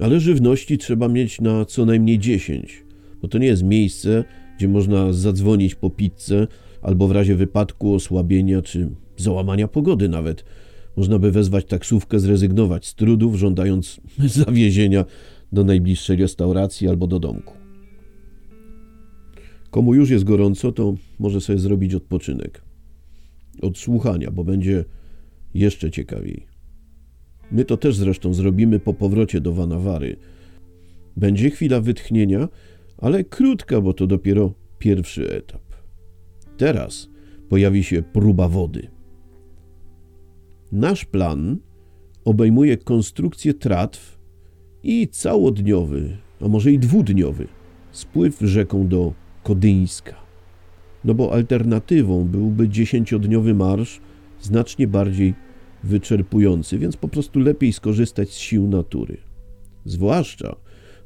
ale 0.00 0.20
żywności 0.20 0.78
trzeba 0.78 1.08
mieć 1.08 1.40
na 1.40 1.64
co 1.64 1.84
najmniej 1.84 2.18
10, 2.18 2.84
bo 3.22 3.28
to 3.28 3.38
nie 3.38 3.46
jest 3.46 3.62
miejsce, 3.62 4.24
gdzie 4.58 4.68
można 4.68 5.12
zadzwonić 5.12 5.74
po 5.74 5.90
pizzę 5.90 6.46
albo 6.82 7.08
w 7.08 7.12
razie 7.12 7.34
wypadku, 7.34 7.94
osłabienia 7.94 8.62
czy 8.62 8.90
załamania 9.16 9.68
pogody 9.68 10.08
nawet. 10.08 10.44
Można 10.96 11.18
by 11.18 11.30
wezwać 11.30 11.64
taksówkę, 11.64 12.20
zrezygnować 12.20 12.86
z 12.86 12.94
trudów, 12.94 13.34
żądając 13.36 14.00
zawiezienia 14.44 15.04
do 15.52 15.64
najbliższej 15.64 16.16
restauracji 16.16 16.88
albo 16.88 17.06
do 17.06 17.18
domku. 17.18 17.54
Komu 19.70 19.94
już 19.94 20.10
jest 20.10 20.24
gorąco, 20.24 20.72
to 20.72 20.94
może 21.18 21.40
sobie 21.40 21.58
zrobić 21.58 21.94
odpoczynek. 21.94 22.63
Od 23.62 23.78
słuchania, 23.78 24.30
bo 24.30 24.44
będzie 24.44 24.84
jeszcze 25.54 25.90
ciekawiej. 25.90 26.46
My 27.50 27.64
to 27.64 27.76
też 27.76 27.96
zresztą 27.96 28.34
zrobimy 28.34 28.80
po 28.80 28.94
powrocie 28.94 29.40
do 29.40 29.52
Wanawary. 29.52 30.16
Będzie 31.16 31.50
chwila 31.50 31.80
wytchnienia, 31.80 32.48
ale 32.98 33.24
krótka, 33.24 33.80
bo 33.80 33.92
to 33.92 34.06
dopiero 34.06 34.54
pierwszy 34.78 35.30
etap. 35.30 35.62
Teraz 36.56 37.08
pojawi 37.48 37.84
się 37.84 38.02
próba 38.02 38.48
wody. 38.48 38.88
Nasz 40.72 41.04
plan 41.04 41.58
obejmuje 42.24 42.76
konstrukcję 42.76 43.54
tratw 43.54 44.18
i 44.82 45.08
całodniowy, 45.08 46.16
a 46.40 46.48
może 46.48 46.72
i 46.72 46.78
dwudniowy 46.78 47.48
spływ 47.92 48.40
rzeką 48.40 48.88
do 48.88 49.12
Kodyńska. 49.42 50.14
No 51.04 51.14
bo 51.14 51.32
alternatywą 51.32 52.24
byłby 52.24 52.68
dziesięciodniowy 52.68 53.54
marsz, 53.54 54.00
znacznie 54.40 54.88
bardziej 54.88 55.34
wyczerpujący, 55.84 56.78
więc 56.78 56.96
po 56.96 57.08
prostu 57.08 57.40
lepiej 57.40 57.72
skorzystać 57.72 58.30
z 58.30 58.38
sił 58.38 58.68
natury. 58.68 59.16
Zwłaszcza, 59.84 60.56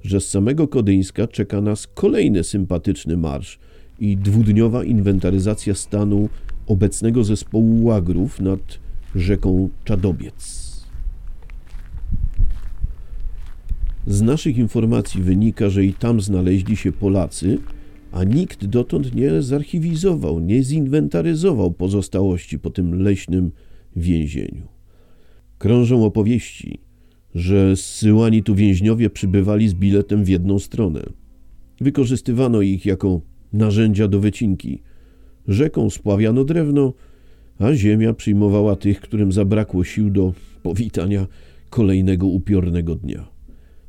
że 0.02 0.20
z 0.20 0.28
samego 0.28 0.68
Kodyńska 0.68 1.26
czeka 1.26 1.60
nas 1.60 1.86
kolejny 1.86 2.44
sympatyczny 2.44 3.16
marsz 3.16 3.58
i 3.98 4.16
dwudniowa 4.16 4.84
inwentaryzacja 4.84 5.74
stanu 5.74 6.28
obecnego 6.66 7.24
zespołu 7.24 7.84
łagrów 7.84 8.40
nad 8.40 8.78
rzeką 9.14 9.68
Czadobiec. 9.84 10.68
Z 14.06 14.22
naszych 14.22 14.58
informacji 14.58 15.22
wynika, 15.22 15.70
że 15.70 15.84
i 15.84 15.94
tam 15.94 16.20
znaleźli 16.20 16.76
się 16.76 16.92
Polacy, 16.92 17.58
a 18.12 18.24
nikt 18.24 18.66
dotąd 18.66 19.14
nie 19.14 19.42
zarchiwizował, 19.42 20.40
nie 20.40 20.62
zinwentaryzował 20.62 21.72
pozostałości 21.72 22.58
po 22.58 22.70
tym 22.70 23.02
leśnym 23.02 23.50
więzieniu. 23.96 24.68
Krążą 25.58 26.04
opowieści, 26.04 26.80
że 27.34 27.76
zsyłani 27.76 28.42
tu 28.42 28.54
więźniowie 28.54 29.10
przybywali 29.10 29.68
z 29.68 29.74
biletem 29.74 30.24
w 30.24 30.28
jedną 30.28 30.58
stronę. 30.58 31.02
Wykorzystywano 31.80 32.60
ich 32.60 32.86
jako 32.86 33.20
narzędzia 33.52 34.08
do 34.08 34.20
wycinki. 34.20 34.82
Rzeką 35.48 35.90
spławiano 35.90 36.44
drewno, 36.44 36.92
a 37.58 37.74
ziemia 37.74 38.14
przyjmowała 38.14 38.76
tych, 38.76 39.00
którym 39.00 39.32
zabrakło 39.32 39.84
sił 39.84 40.10
do 40.10 40.32
powitania 40.62 41.26
kolejnego 41.70 42.26
upiornego 42.26 42.94
dnia. 42.94 43.28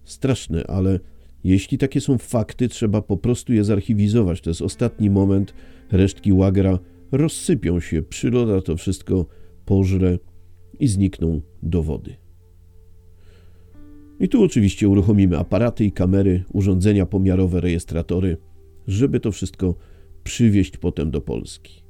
Straszne, 0.04 0.64
ale 0.68 1.00
jeśli 1.44 1.78
takie 1.78 2.02
są 2.02 2.18
fakty, 2.18 2.70
trzeba 2.70 3.02
po 3.02 3.18
prostu 3.18 3.54
je 3.54 3.64
zarchiwizować. 3.64 4.42
To 4.42 4.50
jest 4.50 4.62
ostatni 4.62 5.10
moment, 5.10 5.54
resztki 5.92 6.34
łagra 6.34 6.80
rozsypią 7.12 7.80
się, 7.80 8.02
przyroda 8.02 8.62
to 8.62 8.78
wszystko 8.78 9.26
pożre 9.66 10.18
i 10.80 10.88
znikną 10.88 11.42
dowody. 11.64 12.16
I 14.20 14.30
tu 14.30 14.44
oczywiście 14.44 14.90
uruchomimy 14.90 15.38
aparaty 15.38 15.86
i 15.86 15.92
kamery, 15.92 16.44
urządzenia 16.54 17.06
pomiarowe, 17.06 17.62
rejestratory, 17.62 18.38
żeby 18.88 19.20
to 19.20 19.32
wszystko 19.32 19.76
przywieźć 20.24 20.78
potem 20.78 21.12
do 21.12 21.22
Polski. 21.22 21.84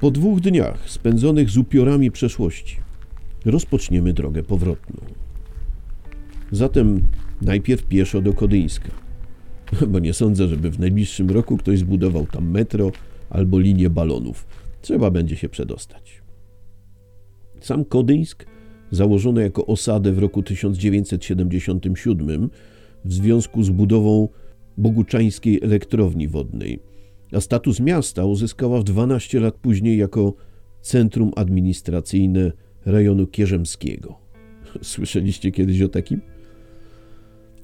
Po 0.00 0.10
dwóch 0.10 0.40
dniach 0.40 0.90
spędzonych 0.90 1.50
z 1.50 1.56
upiorami 1.56 2.10
przeszłości 2.10 2.76
rozpoczniemy 3.44 4.12
drogę 4.12 4.42
powrotną. 4.42 5.27
Zatem 6.52 7.02
najpierw 7.42 7.86
pieszo 7.86 8.20
do 8.20 8.32
Kodyńska, 8.32 8.90
bo 9.90 9.98
nie 9.98 10.12
sądzę, 10.12 10.48
żeby 10.48 10.70
w 10.70 10.78
najbliższym 10.78 11.30
roku 11.30 11.56
ktoś 11.56 11.78
zbudował 11.78 12.26
tam 12.26 12.50
metro 12.50 12.92
albo 13.30 13.58
linię 13.58 13.90
balonów. 13.90 14.46
Trzeba 14.82 15.10
będzie 15.10 15.36
się 15.36 15.48
przedostać. 15.48 16.22
Sam 17.60 17.84
Kodyńsk 17.84 18.46
założone 18.90 19.42
jako 19.42 19.66
osadę 19.66 20.12
w 20.12 20.18
roku 20.18 20.42
1977 20.42 22.50
w 23.04 23.12
związku 23.12 23.62
z 23.62 23.70
budową 23.70 24.28
Boguczańskiej 24.76 25.60
Elektrowni 25.62 26.28
Wodnej, 26.28 26.80
a 27.32 27.40
status 27.40 27.80
miasta 27.80 28.24
uzyskała 28.24 28.80
w 28.80 28.84
12 28.84 29.40
lat 29.40 29.54
później 29.54 29.98
jako 29.98 30.34
centrum 30.80 31.32
administracyjne 31.36 32.52
rejonu 32.86 33.26
Kierzemskiego. 33.26 34.18
Słyszeliście 34.82 35.52
kiedyś 35.52 35.82
o 35.82 35.88
takim? 35.88 36.20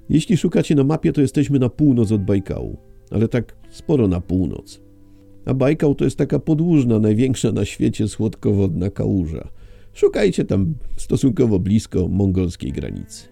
Jeśli 0.09 0.37
szukacie 0.37 0.75
na 0.75 0.85
mapie, 0.85 1.13
to 1.13 1.21
jesteśmy 1.21 1.59
na 1.59 1.69
północ 1.69 2.13
od 2.13 2.25
Bajkału, 2.25 2.77
ale 3.11 3.29
tak 3.29 3.57
sporo 3.71 4.09
na 4.09 4.21
północ. 4.21 4.81
A 5.45 5.55
Bajkał 5.55 5.95
to 5.95 6.05
jest 6.05 6.17
taka 6.17 6.39
podłużna, 6.39 6.99
największa 6.99 7.53
na 7.53 7.65
świecie 7.65 8.09
słodkowodna 8.09 8.91
kałuża. 8.91 9.49
Szukajcie 9.93 10.45
tam 10.45 10.75
stosunkowo 10.97 11.59
blisko 11.59 12.09
mongolskiej 12.09 12.73
granicy. 12.73 13.29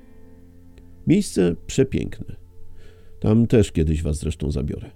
Miejsce 1.06 1.56
przepiękne. 1.66 2.36
Tam 3.20 3.46
też 3.46 3.72
kiedyś 3.72 4.02
was 4.02 4.18
zresztą 4.18 4.50
zabiorę. 4.50 4.90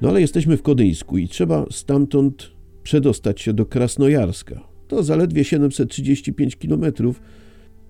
No 0.00 0.08
ale 0.08 0.20
jesteśmy 0.20 0.56
w 0.56 0.62
Kodyńsku 0.62 1.18
i 1.18 1.28
trzeba 1.28 1.66
stamtąd 1.70 2.50
przedostać 2.82 3.40
się 3.40 3.52
do 3.52 3.66
Krasnojarska. 3.66 4.68
To 4.88 5.02
zaledwie 5.02 5.44
735 5.44 6.56
km, 6.56 6.84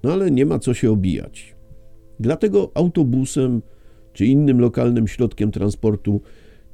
no 0.03 0.13
ale 0.13 0.31
nie 0.31 0.47
ma 0.47 0.59
co 0.59 0.75
się 0.75 0.91
obijać. 0.91 1.55
Dlatego 2.21 2.71
autobusem 2.75 3.63
czy 4.13 4.27
innym 4.27 4.61
lokalnym 4.61 5.09
środkiem 5.09 5.51
transportu 5.51 6.21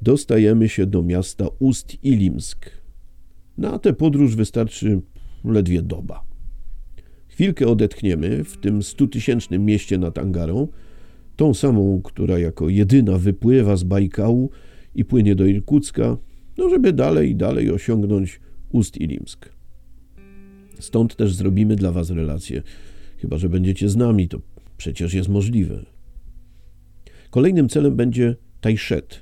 dostajemy 0.01 0.69
się 0.69 0.85
do 0.85 1.03
miasta 1.03 1.45
Ust-Ilimsk. 1.59 2.69
Na 3.57 3.79
tę 3.79 3.93
podróż 3.93 4.35
wystarczy 4.35 5.01
ledwie 5.43 5.81
doba. 5.81 6.23
Chwilkę 7.27 7.67
odetchniemy 7.67 8.43
w 8.43 8.57
tym 8.57 8.83
stutysięcznym 8.83 9.65
mieście 9.65 9.97
nad 9.97 10.17
Angarą, 10.17 10.67
tą 11.35 11.53
samą, 11.53 12.01
która 12.03 12.39
jako 12.39 12.69
jedyna 12.69 13.17
wypływa 13.17 13.75
z 13.75 13.83
Bajkału 13.83 14.49
i 14.95 15.05
płynie 15.05 15.35
do 15.35 15.45
Irkucka, 15.45 16.17
no 16.57 16.69
żeby 16.69 16.93
dalej 16.93 17.29
i 17.29 17.35
dalej 17.35 17.71
osiągnąć 17.71 18.39
Ust-Ilimsk. 18.73 19.49
Stąd 20.79 21.15
też 21.15 21.35
zrobimy 21.35 21.75
dla 21.75 21.91
Was 21.91 22.09
relację, 22.09 22.61
chyba 23.17 23.37
że 23.37 23.49
będziecie 23.49 23.89
z 23.89 23.95
nami, 23.95 24.27
to 24.27 24.39
przecież 24.79 25.13
jest 25.13 25.29
możliwe. 25.29 25.85
Kolejnym 27.29 27.69
celem 27.69 27.95
będzie 27.95 28.35
Tajszet. 28.61 29.21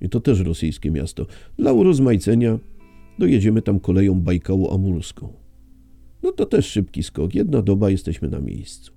I 0.00 0.08
to 0.08 0.20
też 0.20 0.40
rosyjskie 0.40 0.90
miasto. 0.90 1.26
Dla 1.58 1.72
urozmaicenia 1.72 2.58
dojedziemy 3.18 3.62
tam 3.62 3.80
koleją 3.80 4.20
Bajkało-Amurską. 4.20 5.28
No 6.22 6.32
to 6.32 6.46
też 6.46 6.66
szybki 6.66 7.02
skok. 7.02 7.34
Jedna 7.34 7.62
doba 7.62 7.90
jesteśmy 7.90 8.28
na 8.28 8.40
miejscu. 8.40 8.92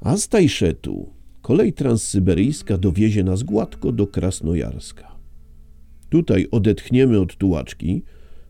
A 0.00 0.16
z 0.16 0.28
Tajszetu 0.28 1.12
kolej 1.42 1.72
transsyberyjska 1.72 2.78
dowiezie 2.78 3.24
nas 3.24 3.42
gładko 3.42 3.92
do 3.92 4.06
Krasnojarska. 4.06 5.16
Tutaj 6.08 6.46
odetchniemy 6.50 7.20
od 7.20 7.36
tułaczki, 7.36 8.02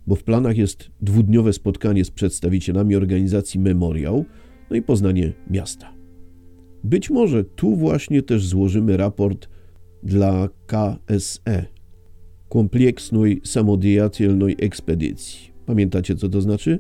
bo 0.07 0.15
w 0.15 0.23
planach 0.23 0.57
jest 0.57 0.91
dwudniowe 1.01 1.53
spotkanie 1.53 2.05
z 2.05 2.11
przedstawicielami 2.11 2.97
organizacji 2.97 3.61
Memoriał, 3.61 4.25
no 4.71 4.77
i 4.77 4.83
poznanie 4.83 5.33
miasta. 5.51 6.04
Być 6.85 7.11
może 7.11 7.45
tu 7.45 7.77
właśnie 7.77 8.23
też 8.23 8.47
złożymy 8.47 8.97
raport 8.97 9.49
dla 10.03 10.49
KSE, 10.67 11.67
Kompleksnej 12.49 13.41
Samodzielnej 13.45 14.57
Ekspedycji. 14.59 15.51
Pamiętacie, 15.67 16.17
co 16.17 16.29
to 16.29 16.41
znaczy? 16.41 16.79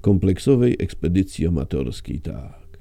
Kompleksowej 0.00 0.76
ekspedycji 0.78 1.46
amatorskiej, 1.46 2.20
tak. 2.20 2.78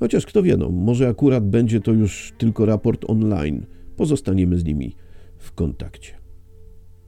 Chociaż 0.00 0.26
kto 0.26 0.42
wie, 0.42 0.56
no, 0.56 0.70
może 0.70 1.08
akurat 1.08 1.48
będzie 1.48 1.80
to 1.80 1.92
już 1.92 2.32
tylko 2.38 2.66
raport 2.66 3.04
online. 3.08 3.66
Pozostaniemy 3.96 4.58
z 4.58 4.64
nimi 4.64 4.96
w 5.38 5.52
kontakcie. 5.52 6.12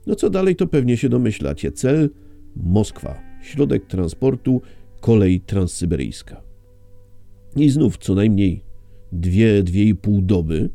No 0.07 0.15
co 0.15 0.29
dalej, 0.29 0.55
to 0.55 0.67
pewnie 0.67 0.97
się 0.97 1.09
domyślacie. 1.09 1.71
Cel 1.71 2.09
Moskwa, 2.55 3.21
środek 3.43 3.85
transportu, 3.85 4.61
kolej 5.01 5.41
transsyberyjska. 5.41 6.44
I 7.55 7.69
znów 7.69 7.97
co 7.97 8.15
najmniej 8.15 8.63
dwie, 9.11 9.63
dwie 9.63 9.83
i 9.83 9.95
pół 9.95 10.21
doby. 10.21 10.69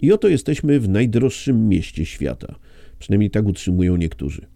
I 0.00 0.12
oto 0.12 0.28
jesteśmy 0.28 0.80
w 0.80 0.88
najdroższym 0.88 1.68
mieście 1.68 2.06
świata. 2.06 2.54
Przynajmniej 2.98 3.30
tak 3.30 3.46
utrzymują 3.46 3.96
niektórzy. 3.96 4.46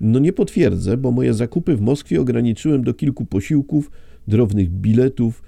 No 0.00 0.18
nie 0.18 0.32
potwierdzę, 0.32 0.96
bo 0.96 1.10
moje 1.10 1.34
zakupy 1.34 1.76
w 1.76 1.80
Moskwie 1.80 2.20
ograniczyłem 2.20 2.84
do 2.84 2.94
kilku 2.94 3.24
posiłków, 3.24 3.90
drobnych 4.28 4.70
biletów, 4.70 5.42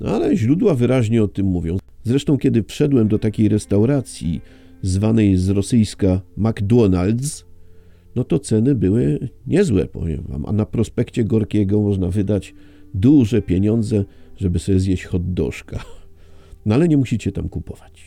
no 0.00 0.10
ale 0.10 0.36
źródła 0.36 0.74
wyraźnie 0.74 1.22
o 1.22 1.28
tym 1.28 1.46
mówią. 1.46 1.78
Zresztą, 2.02 2.38
kiedy 2.38 2.62
wszedłem 2.62 3.08
do 3.08 3.18
takiej 3.18 3.48
restauracji, 3.48 4.40
zwanej 4.82 5.36
z 5.36 5.48
rosyjska 5.48 6.20
McDonald's, 6.38 7.44
no 8.16 8.24
to 8.24 8.38
ceny 8.38 8.74
były 8.74 9.28
niezłe, 9.46 9.86
powiem 9.86 10.24
wam. 10.28 10.46
A 10.46 10.52
na 10.52 10.66
prospekcie 10.66 11.24
Gorkiego 11.24 11.80
można 11.80 12.08
wydać 12.08 12.54
duże 12.94 13.42
pieniądze, 13.42 14.04
żeby 14.36 14.58
sobie 14.58 14.80
zjeść 14.80 15.04
hot 15.04 15.32
dożka. 15.32 15.84
No 16.66 16.74
ale 16.74 16.88
nie 16.88 16.96
musicie 16.96 17.32
tam 17.32 17.48
kupować. 17.48 18.04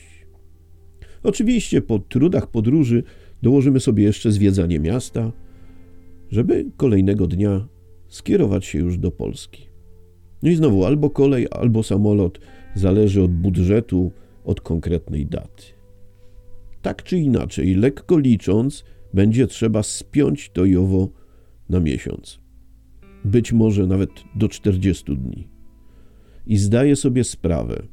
Oczywiście 1.23 1.81
po 1.81 1.99
trudach 1.99 2.47
podróży 2.47 3.03
dołożymy 3.41 3.79
sobie 3.79 4.03
jeszcze 4.03 4.31
zwiedzanie 4.31 4.79
miasta, 4.79 5.31
żeby 6.29 6.65
kolejnego 6.77 7.27
dnia 7.27 7.67
skierować 8.07 8.65
się 8.65 8.79
już 8.79 8.97
do 8.97 9.11
Polski. 9.11 9.67
No 10.43 10.49
i 10.49 10.55
znowu 10.55 10.85
albo 10.85 11.09
kolej, 11.09 11.47
albo 11.51 11.83
samolot, 11.83 12.39
zależy 12.75 13.21
od 13.21 13.31
budżetu, 13.31 14.11
od 14.43 14.61
konkretnej 14.61 15.25
daty. 15.25 15.63
Tak 16.81 17.03
czy 17.03 17.17
inaczej, 17.17 17.75
lekko 17.75 18.17
licząc, 18.19 18.83
będzie 19.13 19.47
trzeba 19.47 19.83
spiąć 19.83 20.49
to 20.49 20.65
i 20.65 20.75
owo 20.75 21.09
na 21.69 21.79
miesiąc. 21.79 22.39
Być 23.25 23.53
może 23.53 23.87
nawet 23.87 24.09
do 24.35 24.47
40 24.47 25.17
dni. 25.17 25.56
I 26.47 26.57
zdaję 26.57 26.95
sobie 26.95 27.23
sprawę, 27.23 27.83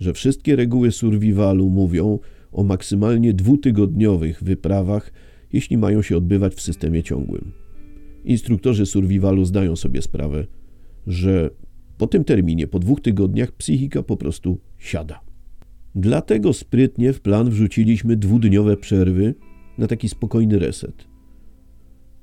że 0.00 0.12
wszystkie 0.12 0.56
reguły 0.56 0.92
survivalu 0.92 1.70
mówią 1.70 2.18
o 2.52 2.64
maksymalnie 2.64 3.34
dwutygodniowych 3.34 4.42
wyprawach, 4.42 5.12
jeśli 5.52 5.78
mają 5.78 6.02
się 6.02 6.16
odbywać 6.16 6.54
w 6.54 6.60
systemie 6.60 7.02
ciągłym. 7.02 7.52
Instruktorzy 8.24 8.86
survivalu 8.86 9.44
zdają 9.44 9.76
sobie 9.76 10.02
sprawę, 10.02 10.46
że 11.06 11.50
po 11.98 12.06
tym 12.06 12.24
terminie, 12.24 12.66
po 12.66 12.78
dwóch 12.78 13.00
tygodniach, 13.00 13.52
psychika 13.52 14.02
po 14.02 14.16
prostu 14.16 14.58
siada. 14.78 15.20
Dlatego 15.94 16.52
sprytnie 16.52 17.12
w 17.12 17.20
plan 17.20 17.50
wrzuciliśmy 17.50 18.16
dwudniowe 18.16 18.76
przerwy 18.76 19.34
na 19.78 19.86
taki 19.86 20.08
spokojny 20.08 20.58
reset. 20.58 21.08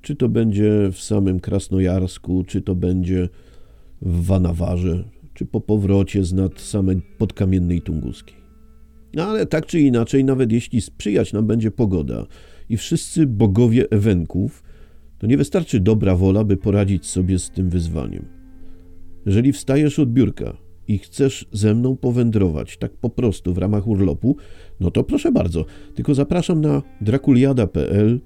Czy 0.01 0.15
to 0.15 0.29
będzie 0.29 0.89
w 0.91 0.99
samym 0.99 1.39
Krasnojarsku, 1.39 2.43
czy 2.47 2.61
to 2.61 2.75
będzie 2.75 3.29
w 4.01 4.25
Wanawarze, 4.25 5.03
czy 5.37 5.45
po 5.45 5.61
powrocie 5.61 6.23
z 6.23 6.33
nad 6.33 6.61
samej 6.61 7.01
podkamiennej 7.17 7.81
Tunguskiej. 7.81 8.37
No 9.13 9.23
ale 9.23 9.45
tak 9.45 9.65
czy 9.65 9.79
inaczej, 9.79 10.23
nawet 10.23 10.51
jeśli 10.51 10.81
sprzyjać 10.81 11.33
nam 11.33 11.47
będzie 11.47 11.71
pogoda 11.71 12.25
i 12.69 12.77
wszyscy 12.77 13.27
bogowie 13.27 13.85
ewenków, 13.89 14.63
to 15.19 15.27
nie 15.27 15.37
wystarczy 15.37 15.79
dobra 15.79 16.15
wola, 16.15 16.43
by 16.43 16.57
poradzić 16.57 17.05
sobie 17.05 17.39
z 17.39 17.51
tym 17.51 17.69
wyzwaniem. 17.69 18.25
Jeżeli 19.25 19.53
wstajesz 19.53 19.99
od 19.99 20.13
biurka 20.13 20.57
i 20.87 20.97
chcesz 20.97 21.47
ze 21.51 21.73
mną 21.73 21.97
powędrować 21.97 22.77
tak 22.77 22.91
po 22.91 23.09
prostu 23.09 23.53
w 23.53 23.57
ramach 23.57 23.87
urlopu, 23.87 24.35
no 24.79 24.91
to 24.91 25.03
proszę 25.03 25.31
bardzo, 25.31 25.65
tylko 25.95 26.15
zapraszam 26.15 26.61
na 26.61 26.81
drakuliada.pl 27.01 28.19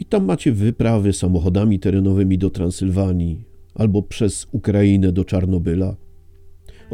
i 0.00 0.04
tam 0.04 0.24
macie 0.24 0.52
wyprawy 0.52 1.12
samochodami 1.12 1.78
terenowymi 1.78 2.38
do 2.38 2.50
Transylwanii 2.50 3.44
albo 3.74 4.02
przez 4.02 4.46
Ukrainę 4.52 5.12
do 5.12 5.24
Czarnobyla. 5.24 6.03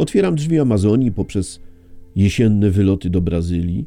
Otwieram 0.01 0.34
drzwi 0.34 0.61
Amazonii 0.61 1.12
poprzez 1.12 1.61
jesienne 2.16 2.70
wyloty 2.70 3.11
do 3.11 3.20
Brazylii 3.20 3.86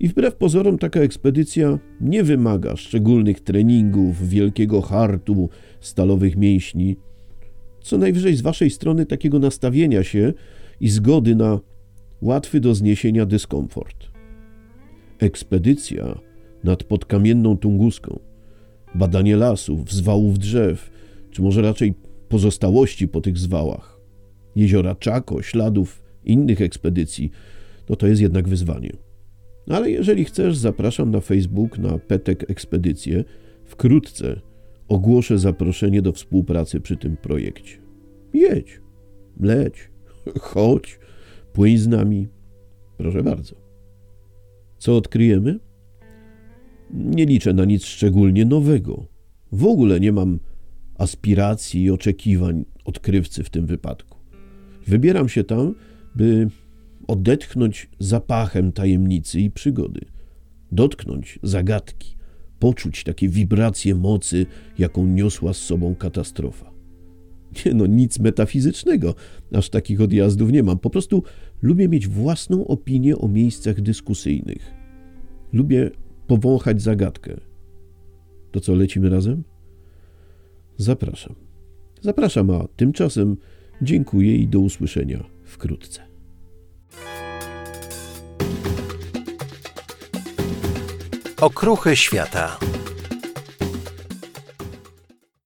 i 0.00 0.08
wbrew 0.08 0.36
pozorom 0.36 0.78
taka 0.78 1.00
ekspedycja 1.00 1.78
nie 2.00 2.24
wymaga 2.24 2.76
szczególnych 2.76 3.40
treningów, 3.40 4.28
wielkiego 4.28 4.80
hartu, 4.82 5.48
stalowych 5.80 6.36
mięśni, 6.36 6.96
co 7.82 7.98
najwyżej 7.98 8.36
z 8.36 8.40
waszej 8.40 8.70
strony 8.70 9.06
takiego 9.06 9.38
nastawienia 9.38 10.04
się 10.04 10.32
i 10.80 10.88
zgody 10.88 11.34
na 11.34 11.60
łatwy 12.22 12.60
do 12.60 12.74
zniesienia 12.74 13.26
dyskomfort. 13.26 14.06
Ekspedycja 15.18 16.18
nad 16.64 16.84
podkamienną 16.84 17.56
Tunguską, 17.56 18.18
badanie 18.94 19.36
lasów, 19.36 19.92
zwałów 19.92 20.38
drzew, 20.38 20.90
czy 21.30 21.42
może 21.42 21.62
raczej 21.62 21.94
pozostałości 22.28 23.08
po 23.08 23.20
tych 23.20 23.38
zwałach, 23.38 23.93
jeziora 24.56 24.94
Czako, 24.94 25.42
śladów 25.42 26.02
innych 26.24 26.60
ekspedycji, 26.60 27.30
no 27.88 27.96
to 27.96 28.06
jest 28.06 28.22
jednak 28.22 28.48
wyzwanie. 28.48 28.92
Ale 29.68 29.90
jeżeli 29.90 30.24
chcesz, 30.24 30.56
zapraszam 30.56 31.10
na 31.10 31.20
Facebook 31.20 31.78
na 31.78 31.98
Petek 31.98 32.50
Ekspedycję. 32.50 33.24
Wkrótce 33.64 34.40
ogłoszę 34.88 35.38
zaproszenie 35.38 36.02
do 36.02 36.12
współpracy 36.12 36.80
przy 36.80 36.96
tym 36.96 37.16
projekcie. 37.16 37.76
Jedź, 38.34 38.80
leć, 39.40 39.90
chodź, 40.40 40.98
płyń 41.52 41.78
z 41.78 41.86
nami. 41.86 42.28
Proszę 42.96 43.22
bardzo. 43.22 43.54
Co 44.78 44.96
odkryjemy? 44.96 45.58
Nie 46.90 47.26
liczę 47.26 47.52
na 47.52 47.64
nic 47.64 47.84
szczególnie 47.84 48.44
nowego. 48.44 49.06
W 49.52 49.66
ogóle 49.66 50.00
nie 50.00 50.12
mam 50.12 50.40
aspiracji 50.98 51.82
i 51.82 51.90
oczekiwań 51.90 52.64
odkrywcy 52.84 53.44
w 53.44 53.50
tym 53.50 53.66
wypadku. 53.66 54.13
Wybieram 54.86 55.28
się 55.28 55.44
tam, 55.44 55.74
by 56.14 56.48
odetchnąć 57.06 57.90
zapachem 57.98 58.72
tajemnicy 58.72 59.40
i 59.40 59.50
przygody. 59.50 60.00
dotknąć 60.72 61.38
zagadki, 61.42 62.16
poczuć 62.58 63.04
takie 63.04 63.28
wibracje 63.28 63.94
mocy, 63.94 64.46
jaką 64.78 65.06
niosła 65.06 65.52
z 65.52 65.56
sobą 65.56 65.94
katastrofa. 65.94 66.70
Nie 67.66 67.74
no, 67.74 67.86
nic 67.86 68.18
metafizycznego, 68.18 69.14
aż 69.52 69.70
takich 69.70 70.00
odjazdów 70.00 70.52
nie 70.52 70.62
mam. 70.62 70.78
Po 70.78 70.90
prostu 70.90 71.22
lubię 71.62 71.88
mieć 71.88 72.08
własną 72.08 72.66
opinię 72.66 73.18
o 73.18 73.28
miejscach 73.28 73.80
dyskusyjnych. 73.80 74.74
Lubię 75.52 75.90
powąchać 76.26 76.82
zagadkę. 76.82 77.36
To 78.52 78.60
co, 78.60 78.74
lecimy 78.74 79.08
razem? 79.08 79.44
Zapraszam. 80.76 81.34
Zapraszam, 82.00 82.50
a 82.50 82.66
tymczasem 82.76 83.36
dziękuję 83.82 84.36
i 84.36 84.48
do 84.48 84.58
usłyszenia 84.60 85.24
wkrótce. 85.44 86.02
Okruchy 91.40 91.96
świata. 91.96 92.58